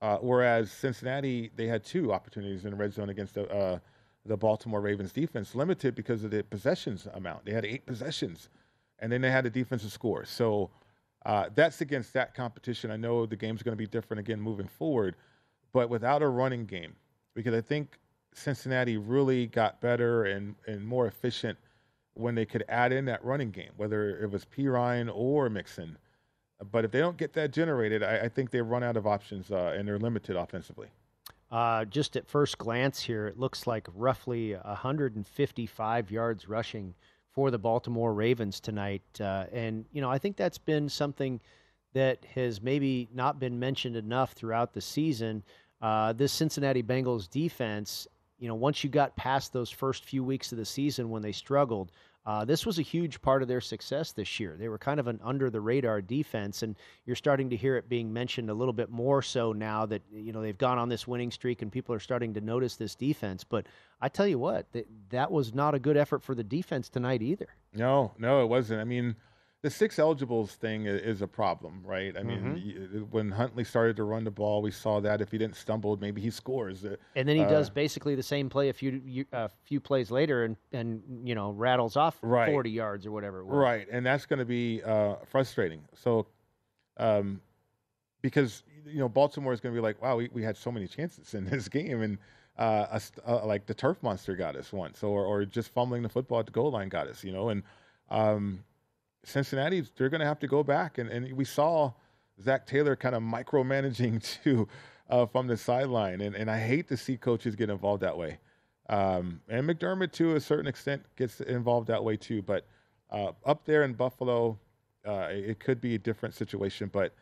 [0.00, 3.78] Uh, whereas Cincinnati, they had two opportunities in the red zone against the uh,
[4.26, 7.44] the Baltimore Ravens defense, limited because of the possessions amount.
[7.44, 8.48] They had eight possessions,
[8.98, 10.24] and then they had a defensive score.
[10.24, 10.70] So
[11.26, 12.90] uh, that's against that competition.
[12.90, 15.16] I know the game's going to be different again moving forward,
[15.72, 16.94] but without a running game,
[17.34, 17.98] because I think
[18.32, 21.58] Cincinnati really got better and, and more efficient
[22.14, 25.98] when they could add in that running game, whether it was Perine or Mixon.
[26.70, 29.50] But if they don't get that generated, I, I think they run out of options
[29.50, 30.88] uh, and they're limited offensively.
[31.54, 36.92] Uh, just at first glance here, it looks like roughly 155 yards rushing
[37.30, 39.04] for the Baltimore Ravens tonight.
[39.20, 41.40] Uh, and, you know, I think that's been something
[41.92, 45.44] that has maybe not been mentioned enough throughout the season.
[45.80, 48.08] Uh, this Cincinnati Bengals defense,
[48.40, 51.30] you know, once you got past those first few weeks of the season when they
[51.30, 51.92] struggled,
[52.26, 54.56] uh, this was a huge part of their success this year.
[54.58, 57.88] They were kind of an under the radar defense, and you're starting to hear it
[57.88, 61.06] being mentioned a little bit more so now that you know they've gone on this
[61.06, 63.44] winning streak and people are starting to notice this defense.
[63.44, 63.66] But
[64.00, 67.20] I tell you what, that, that was not a good effort for the defense tonight
[67.20, 67.48] either.
[67.74, 68.80] No, no, it wasn't.
[68.80, 69.16] I mean,
[69.64, 72.14] the six eligibles thing is a problem, right?
[72.18, 72.98] I mean, mm-hmm.
[73.04, 76.20] when Huntley started to run the ball, we saw that if he didn't stumble, maybe
[76.20, 76.84] he scores.
[77.16, 80.44] And then he uh, does basically the same play a few a few plays later,
[80.44, 82.50] and and you know rattles off right.
[82.50, 83.42] forty yards or whatever.
[83.42, 85.80] Right, and that's going to be uh, frustrating.
[85.94, 86.26] So,
[86.98, 87.40] um,
[88.20, 90.86] because you know Baltimore is going to be like, wow, we, we had so many
[90.86, 92.18] chances in this game, and
[92.58, 96.40] uh, uh, like the turf monster got us once, or or just fumbling the football
[96.40, 97.62] at the goal line got us, you know, and.
[98.10, 98.62] Um,
[99.24, 100.98] Cincinnati, they're going to have to go back.
[100.98, 101.92] And, and we saw
[102.42, 104.68] Zac Taylor kind of micromanaging too
[105.08, 106.20] uh, from the sideline.
[106.20, 108.38] And, and I hate to see coaches get involved that way.
[108.88, 112.42] Um, and McDermott, to a certain extent, gets involved that way too.
[112.42, 112.66] But
[113.10, 114.58] uh, up there in Buffalo,
[115.06, 116.90] uh, it could be a different situation.
[116.92, 117.14] But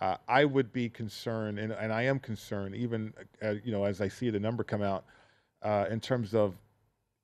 [0.00, 4.00] uh, I would be concerned, and, and I am concerned, even uh, you know as
[4.00, 5.04] I see the number come out,
[5.62, 6.54] uh, in terms of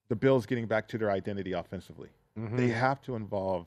[0.08, 2.10] the Bills getting back to their identity offensively.
[2.38, 2.56] Mm-hmm.
[2.56, 3.66] They have to involve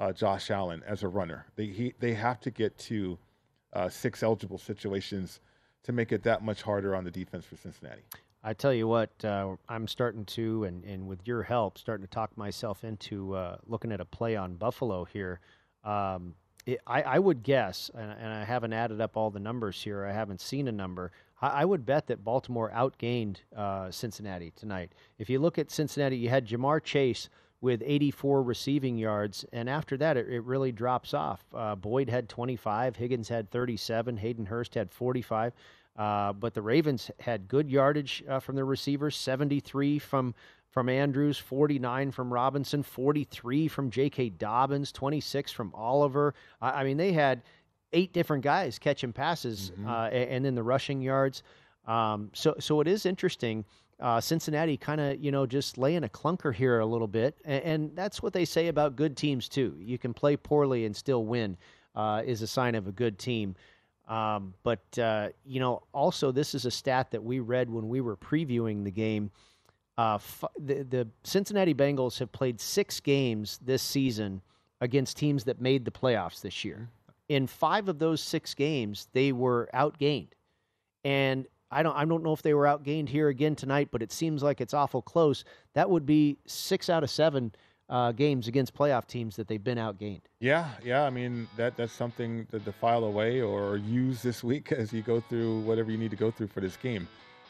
[0.00, 1.46] uh, Josh Allen as a runner.
[1.54, 3.18] They he, they have to get to
[3.74, 5.40] uh, six eligible situations
[5.84, 8.02] to make it that much harder on the defense for Cincinnati.
[8.42, 12.10] I tell you what, uh, I'm starting to, and, and with your help, starting to
[12.10, 15.40] talk myself into uh, looking at a play on Buffalo here.
[15.84, 16.34] Um,
[16.64, 20.06] it, I, I, would guess, and, and, I haven't added up all the numbers here.
[20.06, 21.12] I haven't seen a number.
[21.42, 24.92] I, I would bet that Baltimore outgained uh, Cincinnati tonight.
[25.18, 27.28] If you look at Cincinnati, you had Ja'Marr Chase
[27.60, 29.44] with 84 receiving yards.
[29.52, 31.44] And after that, it, it really drops off.
[31.54, 35.52] Uh, Boyd had 25, Higgins had 37, Hayden Hurst had 45.
[35.96, 40.34] Uh, but the Ravens had good yardage uh, from their receivers 73 from
[40.70, 44.30] from Andrews, 49 from Robinson, 43 from J.K.
[44.30, 46.32] Dobbins, 26 from Oliver.
[46.62, 47.42] I, I mean, they had
[47.92, 49.88] eight different guys catching passes, mm-hmm.
[49.88, 51.42] uh, and, and, then the rushing yards.
[51.88, 53.64] Um, so, so it is interesting
[54.00, 57.36] uh, Cincinnati kind of, you know, just laying a clunker here a little bit.
[57.44, 59.76] And, and, that's what they say about good teams, too.
[59.78, 61.56] You can play poorly and still win,
[61.94, 63.54] uh, is a sign of a good team.
[64.08, 68.00] Um, but, uh, you know, also, this is a stat that we read when we
[68.00, 69.30] were previewing the game.
[69.98, 74.40] Uh, f- the, the Cincinnati Bengals have played six games this season
[74.80, 76.88] against teams that made the playoffs this year.
[77.28, 80.28] In five of those six games, they were outgained.
[81.04, 84.12] And I don't I don't know if they were outgained here again tonight, but it
[84.12, 85.44] seems like it's awful close.
[85.74, 87.52] That would be six out of seven
[87.88, 90.22] uh, games against playoff teams that they've been outgained.
[90.40, 91.04] Yeah, yeah.
[91.04, 95.02] I mean that that's something to, to file away or use this week as you
[95.02, 97.08] go through whatever you need to go through for this game.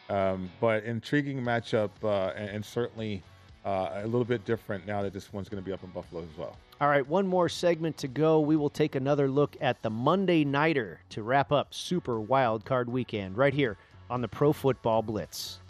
[0.09, 3.23] Um, but intriguing matchup uh, and, and, certainly
[3.65, 6.23] uh, a little bit different now that this one's going to be up in Buffalo
[6.23, 6.57] as well.
[6.81, 8.41] All right, one more segment to go.
[8.41, 12.89] We will take another look at the Monday Nighter to wrap up Super Wild Card
[12.89, 13.77] Weekend right here
[14.11, 15.61] on the Pro Football Blitz.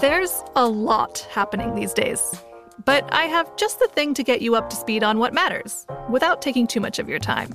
[0.00, 2.34] There's a lot happening these days.
[2.84, 5.86] But I have just the thing to get you up to speed on what matters
[6.08, 7.54] without taking too much of your time.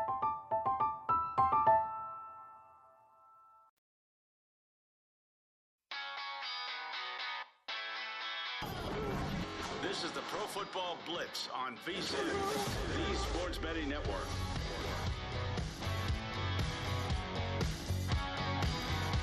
[11.49, 14.27] On VSIN, the Sports Betting Network.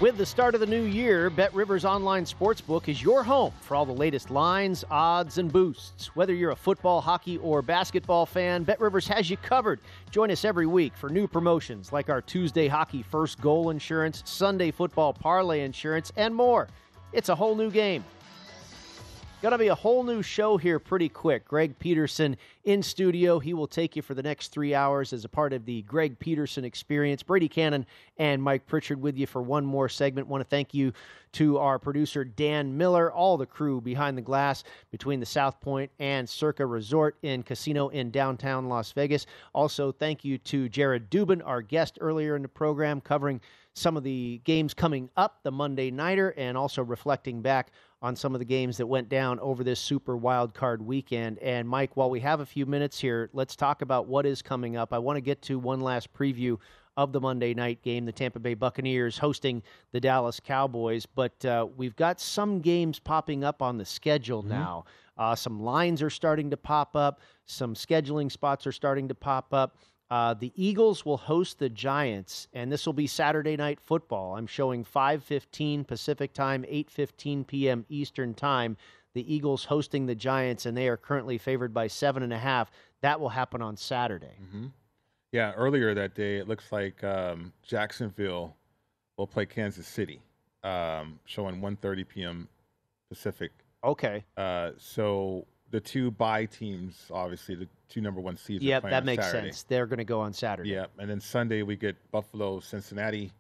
[0.00, 3.76] With the start of the new year, Bet Rivers Online Sportsbook is your home for
[3.76, 6.14] all the latest lines, odds, and boosts.
[6.16, 9.80] Whether you're a football, hockey, or basketball fan, Bet Rivers has you covered.
[10.10, 14.70] Join us every week for new promotions like our Tuesday hockey first goal insurance, Sunday
[14.70, 16.68] football parlay insurance, and more.
[17.12, 18.04] It's a whole new game.
[19.40, 21.46] Going to be a whole new show here pretty quick.
[21.46, 23.38] Greg Peterson in studio.
[23.38, 26.18] He will take you for the next three hours as a part of the Greg
[26.18, 27.22] Peterson experience.
[27.22, 27.86] Brady Kannon
[28.16, 30.26] and Mike Pritchard with you for one more segment.
[30.26, 30.92] Want to thank you
[31.34, 35.92] to our producer, Dan Miller, all the crew behind the glass between the South Point
[36.00, 39.24] and Circa Resort in Casino in downtown Las Vegas.
[39.54, 43.40] Also, thank you to Jared Dubin, our guest earlier in the program, covering
[43.74, 47.70] some of the games coming up, the Monday Nighter, and also reflecting back
[48.00, 51.38] on some of the games that went down over this super wild card weekend.
[51.38, 54.76] And Mike, while we have a few minutes here, let's talk about what is coming
[54.76, 54.92] up.
[54.92, 56.58] I want to get to one last preview
[56.96, 61.06] of the Monday night game, the Tampa Bay Buccaneers hosting the Dallas Cowboys.
[61.06, 64.50] But uh, we've got some games popping up on the schedule Mm-hmm.
[64.50, 64.84] now.
[65.16, 69.52] Uh, some lines are starting to pop up, some scheduling spots are starting to pop
[69.52, 69.76] up.
[70.10, 74.36] Uh, the Eagles will host the Giants, and this will be Saturday night football.
[74.36, 77.84] I'm showing 5:15 Pacific time, 8:15 p.m.
[77.88, 78.76] Eastern time.
[79.14, 82.70] The Eagles hosting the Giants, and they are currently favored by seven and a half.
[83.00, 84.36] That will happen on Saturday.
[84.50, 84.66] hmm
[85.32, 88.56] Yeah, earlier that day, it looks like um, Jacksonville
[89.18, 90.22] will play Kansas City,
[90.64, 92.48] um, showing 1:30 p.m.
[93.10, 93.52] Pacific.
[93.84, 94.24] Okay.
[94.36, 98.62] Uh, so the two bye teams, obviously the two number one seeds.
[98.64, 99.48] Yep, that makes Saturday.
[99.48, 99.62] sense.
[99.64, 100.70] They're going to go on Saturday.
[100.70, 103.32] Yeah, and then Sunday we get Buffalo, Cincinnati,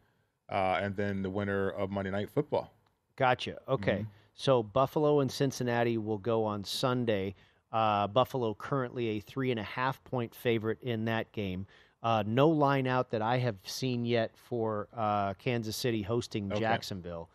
[0.50, 2.70] uh, and then the winner of Monday Night Football.
[3.16, 3.58] Gotcha.
[3.68, 4.00] Okay.
[4.00, 4.06] Mhm.
[4.34, 7.34] So Buffalo and Cincinnati will go on Sunday.
[7.72, 11.66] Uh, Buffalo currently a three and a half point favorite in that game.
[12.02, 16.60] Uh, no line out that I have seen yet for uh, Kansas City hosting Okay.
[16.60, 17.28] Jacksonville.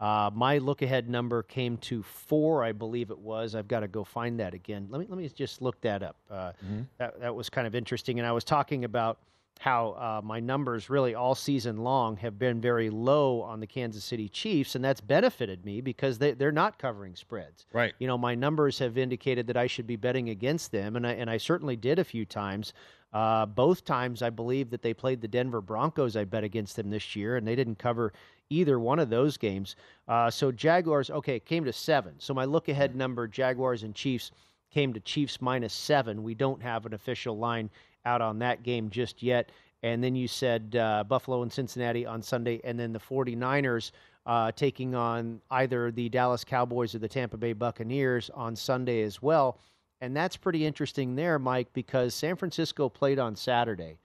[0.00, 3.54] Uh, my look ahead number came to four, I believe it was.
[3.54, 4.86] I've got to go find that again.
[4.90, 6.16] Let me let me just look that up.
[6.30, 6.86] Uh, Mhm.
[6.98, 9.18] That that was kind of interesting, and I was talking about
[9.60, 14.04] how uh, my numbers really all season long have been very low on the Kansas
[14.04, 17.66] City Chiefs, and that's benefited me because they, they're not covering spreads.
[17.72, 17.92] Right.
[17.98, 21.14] You know, my numbers have indicated that I should be betting against them, and I,
[21.14, 22.72] and I certainly did a few times.
[23.12, 26.14] Uh, both times, I believe that they played the Denver Broncos.
[26.14, 28.12] I bet against them this year, and they didn't cover
[28.50, 29.76] either one of those games.
[30.06, 32.14] Uh, so Jaguars, okay, it came to seven.
[32.18, 34.30] So my look ahead number, Jaguars and Chiefs,
[34.70, 36.22] came to Chiefs minus seven.
[36.22, 37.70] We don't have an official line
[38.04, 39.50] out on that game just yet.
[39.82, 43.92] And then you said uh, Buffalo and Cincinnati on Sunday, and then the 49ers
[44.26, 49.22] uh, taking on either the Dallas Cowboys or the Tampa Bay Buccaneers on Sunday as
[49.22, 49.58] well.
[50.00, 53.98] And that's pretty interesting there, Mike, because San Francisco played on Saturday.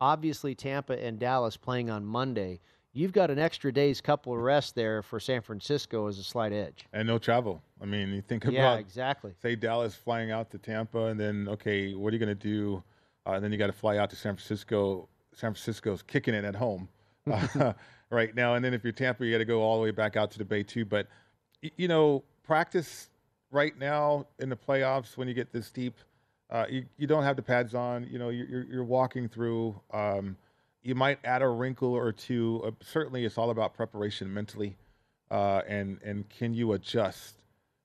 [0.00, 2.60] Obviously, Tampa and Dallas playing on Monday.
[2.92, 6.52] You've got an extra day's couple of rest there for San Francisco as a slight
[6.52, 6.86] edge.
[6.92, 7.62] And no travel.
[7.80, 9.32] I mean, you think about Yeah, exactly.
[9.40, 12.82] Say Dallas flying out to Tampa, and then okay, what are you going to do?
[13.26, 15.08] Uh, and then you got to fly out to San Francisco.
[15.32, 16.88] San Francisco's kicking it at home
[17.30, 17.72] uh,
[18.10, 20.16] right now, and then if you're Tampa, you got to go all the way back
[20.16, 20.84] out to the Bay too.
[20.84, 21.06] But
[21.76, 23.08] you know, practice
[23.52, 25.96] right now in the playoffs when you get this deep,
[26.50, 28.08] uh, you you don't have the pads on.
[28.10, 29.80] You know, you're you're, you're walking through.
[29.92, 30.36] Um,
[30.82, 32.62] you might add a wrinkle or two.
[32.64, 34.76] Uh, certainly, it's all about preparation mentally,
[35.30, 37.34] uh, and and can you adjust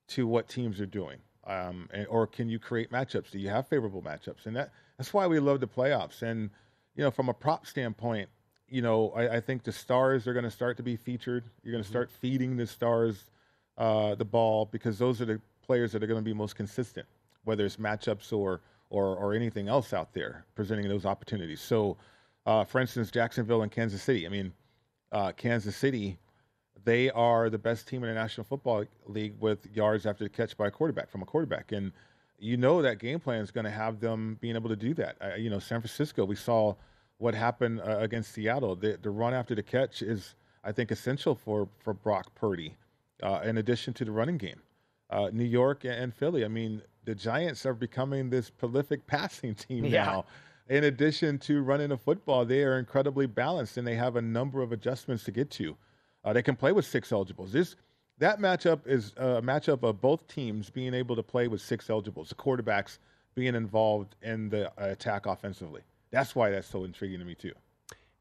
[0.07, 3.31] to what teams are doing, um, and, or can you create matchups?
[3.31, 4.45] Do you have favorable matchups?
[4.45, 6.21] And that that's why we love the playoffs.
[6.21, 6.49] And
[6.95, 8.29] you know, from a prop standpoint,
[8.69, 11.43] you know, I, I think the stars are going to start to be featured.
[11.63, 13.29] You're going to start feeding the stars
[13.77, 17.07] uh, the ball because those are the players that are going to be most consistent,
[17.43, 21.59] whether it's matchups or or or anything else out there presenting those opportunities.
[21.59, 21.97] So
[22.45, 24.25] Uh, for instance, Jacksonville and Kansas City.
[24.25, 24.53] I mean,
[25.11, 26.17] uh, Kansas City,
[26.83, 30.55] they are the best team in the National Football League with yards after the catch
[30.55, 31.91] by a quarterback from a quarterback, and
[32.37, 35.15] you know that game plan is going to have them being able to do that.
[35.21, 36.75] Uh, you know, San Francisco, we saw
[37.17, 38.75] what happened uh, against Seattle.
[38.75, 42.75] The, the run after the catch is, I think, essential for for Brock Purdy,
[43.23, 44.61] uh, in addition to the running game.
[45.09, 46.43] Uh, New York and Philly.
[46.43, 50.05] I mean, the Giants are becoming this prolific passing team Yeah.
[50.05, 50.25] now.
[50.67, 54.61] In addition to running the football, they are incredibly balanced and they have a number
[54.61, 55.77] of adjustments to get to.
[56.23, 57.51] Uh, they can play with six eligibles.
[57.51, 57.75] This
[58.17, 62.29] that matchup is a matchup of both teams being able to play with six eligibles.
[62.29, 62.97] The quarterbacks
[63.35, 65.81] being involved in the uh, attack offensively.
[66.11, 67.51] That's why that's so intriguing to me too.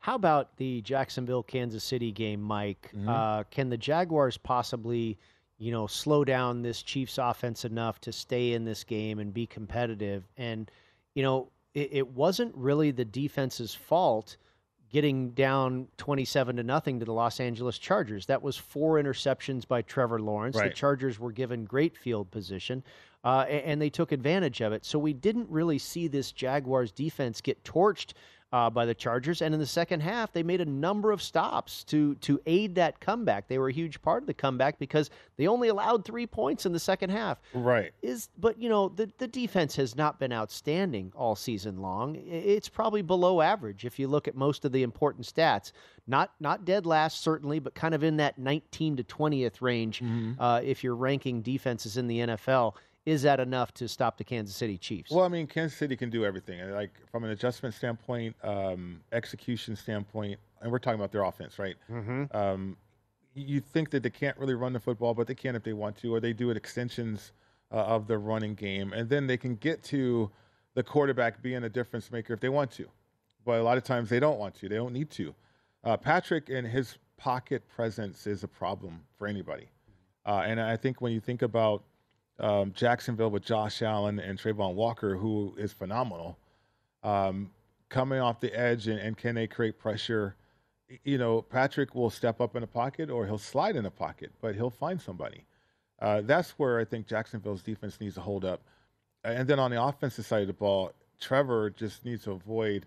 [0.01, 2.91] How about the Jacksonville Kansas City game, Mike?
[2.95, 3.09] Mhm.
[3.09, 5.17] Uh, can the Jaguars possibly,
[5.57, 9.47] you know, slow down this Chiefs offense enough to stay in this game and be
[9.47, 10.29] competitive?
[10.37, 10.71] And,
[11.15, 14.37] you know, it, it wasn't really the defense's fault
[14.91, 18.27] getting down 27 to nothing to the Los Angeles Chargers.
[18.27, 20.55] That was four interceptions by Trevor Lawrence.
[20.69, 22.85] The Chargers were given great field position,
[23.25, 24.85] uh, a- and, they took advantage of it.
[24.85, 28.13] So we didn't really see this Jaguars defense get torched
[28.55, 29.43] uh, by the Chargers.
[29.43, 33.01] And in the second half, they made a number of stops to to aid that
[33.01, 33.49] comeback.
[33.49, 36.73] They were a huge part of the comeback because they only allowed three points in
[36.73, 37.41] the second half.
[37.53, 37.93] Right.
[38.01, 42.15] Is but you know the the defense has not been outstanding all season long.
[42.15, 45.73] It's probably below average if you look at most of the important stats.
[46.07, 50.01] Not not dead last certainly, but kind of in that 19 to 20th range.
[50.39, 52.75] Uh, if you're ranking defenses in the NFL,
[53.07, 55.11] is that enough to stop the Kansas City Chiefs?
[55.11, 56.71] Well, I mean, Kansas City can do everything.
[56.71, 61.77] Like from an adjustment standpoint, um, execution standpoint, and we're talking about their offense, right?
[61.91, 62.35] Mhm.
[62.35, 62.77] Um,
[63.35, 65.97] you think that they can't really run the football, but they can if they want
[65.99, 67.33] to, or they do it extensions
[67.73, 70.31] uh, of the running game, and then they can get to
[70.75, 72.89] the quarterback being a difference maker if they want to.
[73.45, 74.69] But a lot of times they don't want to.
[74.69, 75.35] They don't need to.
[75.83, 79.69] Uh, Patrick and his pocket presence is a problem for anybody.
[80.25, 81.83] Uh, and I think when you think about
[82.41, 86.39] um, Jacksonville with Josh Allen and Travon Walker, who is phenomenal,
[87.03, 87.51] um,
[87.89, 90.35] coming off the edge and, and can they create pressure?
[91.05, 94.33] You know, Patrick will step up in the pocket or he'll slide in the pocket,
[94.41, 95.45] but he'll find somebody.
[96.01, 98.61] Uh, that's where I think Jacksonville's defense needs to hold up.
[99.23, 102.85] And then on the offensive side of the ball, Trevor just needs to avoid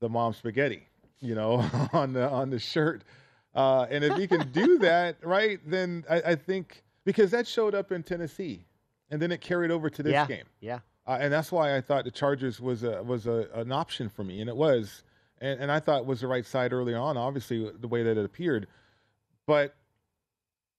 [0.00, 0.86] the mom spaghetti,
[1.20, 3.02] you know, on the on the shirt.
[3.54, 7.74] Uh, and if he can do that, right, then I, I think because that showed
[7.74, 8.64] up in Tennessee,
[9.10, 10.44] and then it carried over to this yeah, game.
[10.60, 10.80] yeah.
[11.06, 14.24] Uh, and that's why I thought the Chargers was a was a, an option for
[14.24, 15.02] me, and it was,
[15.40, 17.16] and, and I thought it was the right side early on.
[17.16, 18.66] Obviously, the way that it appeared,
[19.46, 19.74] but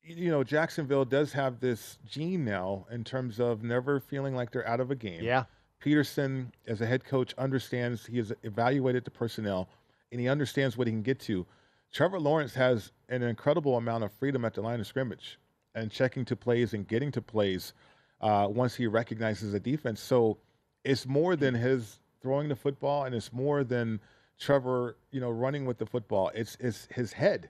[0.03, 4.67] you know, Jacksonville does have this gene now in terms of never feeling like they're
[4.67, 5.23] out of a game.
[5.23, 5.45] Yeah.
[5.83, 9.69] Pederson, as a head coach, understands he has evaluated the personnel,
[10.11, 11.45] and he understands what he can get to.
[11.91, 15.39] Trevor Lawrence has an incredible amount of freedom at the line of scrimmage
[15.79, 17.73] and checking to plays and getting to plays
[18.21, 19.99] uh, once he recognizes a defense.
[20.01, 20.37] So
[20.83, 23.99] it's more than his throwing the football, and it's more than
[24.39, 26.31] Trevor, you know, running with the football.
[26.35, 27.49] It's it's his head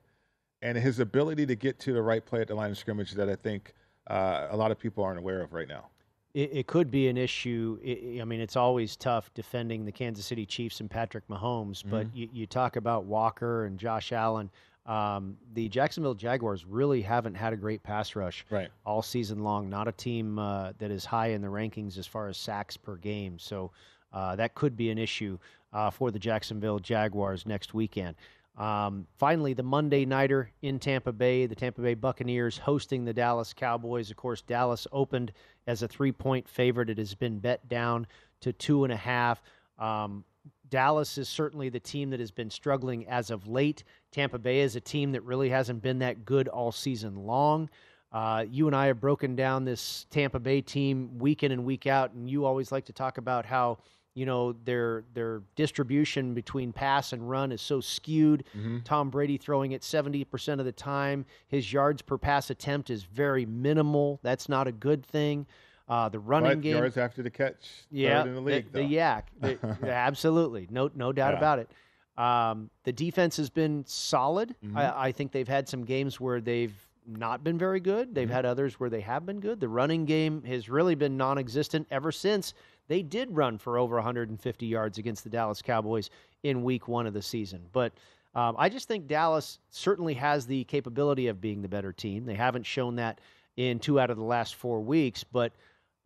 [0.62, 3.30] and his ability to get to the right play at the line of scrimmage that
[3.30, 3.74] I think
[4.08, 5.86] uh, a lot of people aren't aware of right now.
[6.34, 7.80] it, it could be an issue.
[7.86, 12.08] I I mean, it's always tough defending the Kansas City Chiefs and Patrick Mahomes, but
[12.08, 12.12] Mhm.
[12.16, 14.50] you, you talk about Walker and Josh Allen.
[14.86, 18.70] Um, the Jacksonville Jaguars really haven't had a great pass rush right.
[18.86, 19.70] all season long.
[19.70, 22.96] Not a team uh, that is high in the rankings as far as sacks per
[22.96, 23.38] game.
[23.38, 23.72] So
[24.12, 25.38] uh, that could be an issue
[25.74, 28.16] uh, for the Jacksonville Jaguars next weekend.
[28.58, 33.54] Um, finally, the Monday Nighter in Tampa Bay, the Tampa Bay Buccaneers hosting the Dallas
[33.54, 34.12] Cowboys.
[34.12, 35.32] Of course, Dallas opened
[35.68, 36.90] as a three point favorite.
[36.90, 38.06] It has been bet down
[38.42, 39.42] to two and a half.
[39.78, 40.26] Um,
[40.70, 43.84] Dallas is certainly the team that has been struggling as of late.
[44.11, 47.70] Tampa Bay is a team that really hasn't been that good all season long.
[48.11, 51.86] Uh, you and I have broken down this Tampa Bay team week in and week
[51.86, 53.78] out, and you always like to talk about how
[54.15, 58.43] you know their their distribution between pass and run is so skewed.
[58.57, 58.80] Mm-hmm.
[58.84, 61.26] Tom Brady throwing it 70% of the time.
[61.47, 64.20] His yards per pass attempt is very minimal.
[64.24, 65.45] That's not a good thing.
[65.90, 68.72] Uh, the running game yards after the catch, yeah, the league.
[68.72, 68.88] the, though.
[68.88, 69.24] YAC,
[69.82, 71.38] The- absolutely, no, no doubt Yeah.
[71.38, 71.70] about it.
[72.18, 74.54] Um, the defense has been solid.
[74.64, 74.76] Mhm.
[74.78, 76.76] I, I think they've had some games where they've
[77.08, 78.14] not been very good.
[78.14, 78.34] They've Mhm.
[78.34, 79.60] had others where they have been good.
[79.60, 82.54] The running game has really been non-existent ever since
[82.88, 86.10] they did run for over 150 yards against the Dallas Cowboys
[86.44, 87.62] in Week One of the season.
[87.72, 87.94] But
[88.36, 92.26] um, I just think Dallas certainly has the capability of being the better team.
[92.26, 93.20] They haven't shown that
[93.58, 95.52] in two out of the last four weeks, but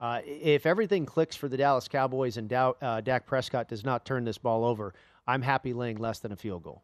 [0.03, 4.05] uh, if everything clicks for the Dallas Cowboys and Dow, uh, Dak Prescott does not
[4.05, 4.93] turn this ball over,
[5.25, 6.83] I'm happy laying less than a field goal.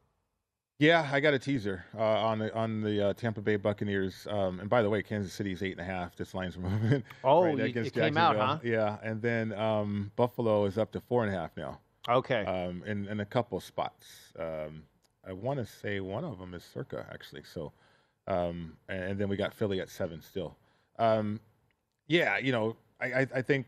[0.79, 4.25] Yeah, I got a teaser uh, on the on the uh, Tampa Bay Buccaneers.
[4.29, 6.15] Um, and by the way, Kansas City's eight and a half.
[6.15, 7.03] This line's moving.
[7.21, 8.59] Oh, right, you- it came out, huh?
[8.63, 11.79] Yeah, and then um, Buffalo is up to four and a half now.
[12.07, 12.45] Okay.
[12.45, 14.31] Um, in in a couple spots.
[14.39, 14.83] Um,
[15.27, 17.43] I want to say one of them is Circa actually.
[17.43, 17.73] So,
[18.27, 20.55] um, and, and then we got Philly at seven still.
[20.97, 21.41] Um,
[22.07, 23.65] yeah, you know, I, I, think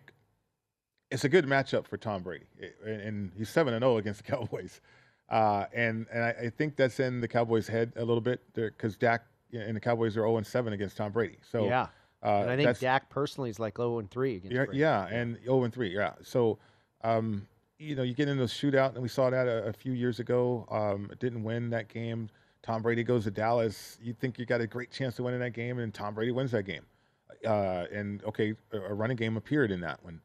[1.10, 2.46] it's a good matchup for Tom Brady,
[2.86, 4.82] and, and he's seven and zero against the Cowboys.
[5.30, 9.24] Uh, and and I, think that's in the Cowboys' head a little bit because Dak
[9.54, 11.38] and the Cowboys are zero and seven against Tom Brady.
[11.50, 11.88] So yeah.
[12.24, 14.80] uh, and I think Dak personally is like 0 and 3 against yeah, Brady.
[14.80, 16.14] yeah, and 0 and 3, yeah.
[16.22, 16.60] So,
[17.04, 17.48] um,
[17.80, 20.20] you know, you get in those shootout, and we saw that a, a few years
[20.20, 20.68] ago.
[20.70, 22.30] Um, didn't win that game.
[22.62, 23.98] Tom Brady goes to Dallas.
[24.02, 26.32] You think you got a great chance to win in that game, and Tom Brady
[26.32, 26.84] wins that game.
[27.46, 30.22] Uh, and okay, a, running game appeared in that one.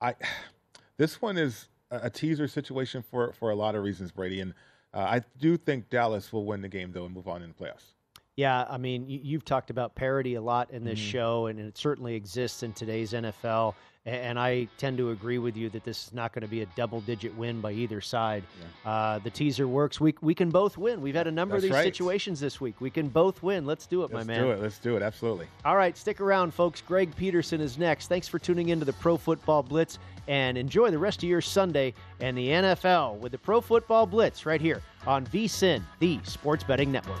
[0.00, 0.14] I,
[0.96, 4.54] this one is a, teaser situation for for a lot of reasons, Brady, and
[4.92, 7.54] uh, I do think Dallas will win the game though and move on in the
[7.54, 7.94] playoffs.
[8.36, 11.10] Yeah, I mean, you, you've talked about parity a lot in this Mhm.
[11.10, 13.74] show, and it certainly exists in today's NFL.
[14.06, 16.66] And I tend to agree with you that this is not going to be a
[16.76, 18.44] double-digit win by either side.
[18.84, 19.98] Uh, the teaser works.
[19.98, 21.00] We we can both win.
[21.00, 21.84] We've had a number That's of these right.
[21.84, 22.80] situations this week.
[22.80, 23.64] We can both win.
[23.64, 24.46] Let's do it, Let's my man.
[24.46, 24.62] Let's do it.
[24.62, 25.02] Let's do it.
[25.02, 25.46] Absolutely.
[25.64, 26.82] All right, stick around, folks.
[26.82, 28.08] Greg Peterson is next.
[28.08, 29.98] Thanks for tuning into the Pro Football Blitz
[30.28, 34.44] and enjoy the rest of your Sunday and the NFL with the Pro Football Blitz
[34.44, 37.20] right here on VSIN, the Sports Betting Network.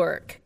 [0.00, 0.39] work.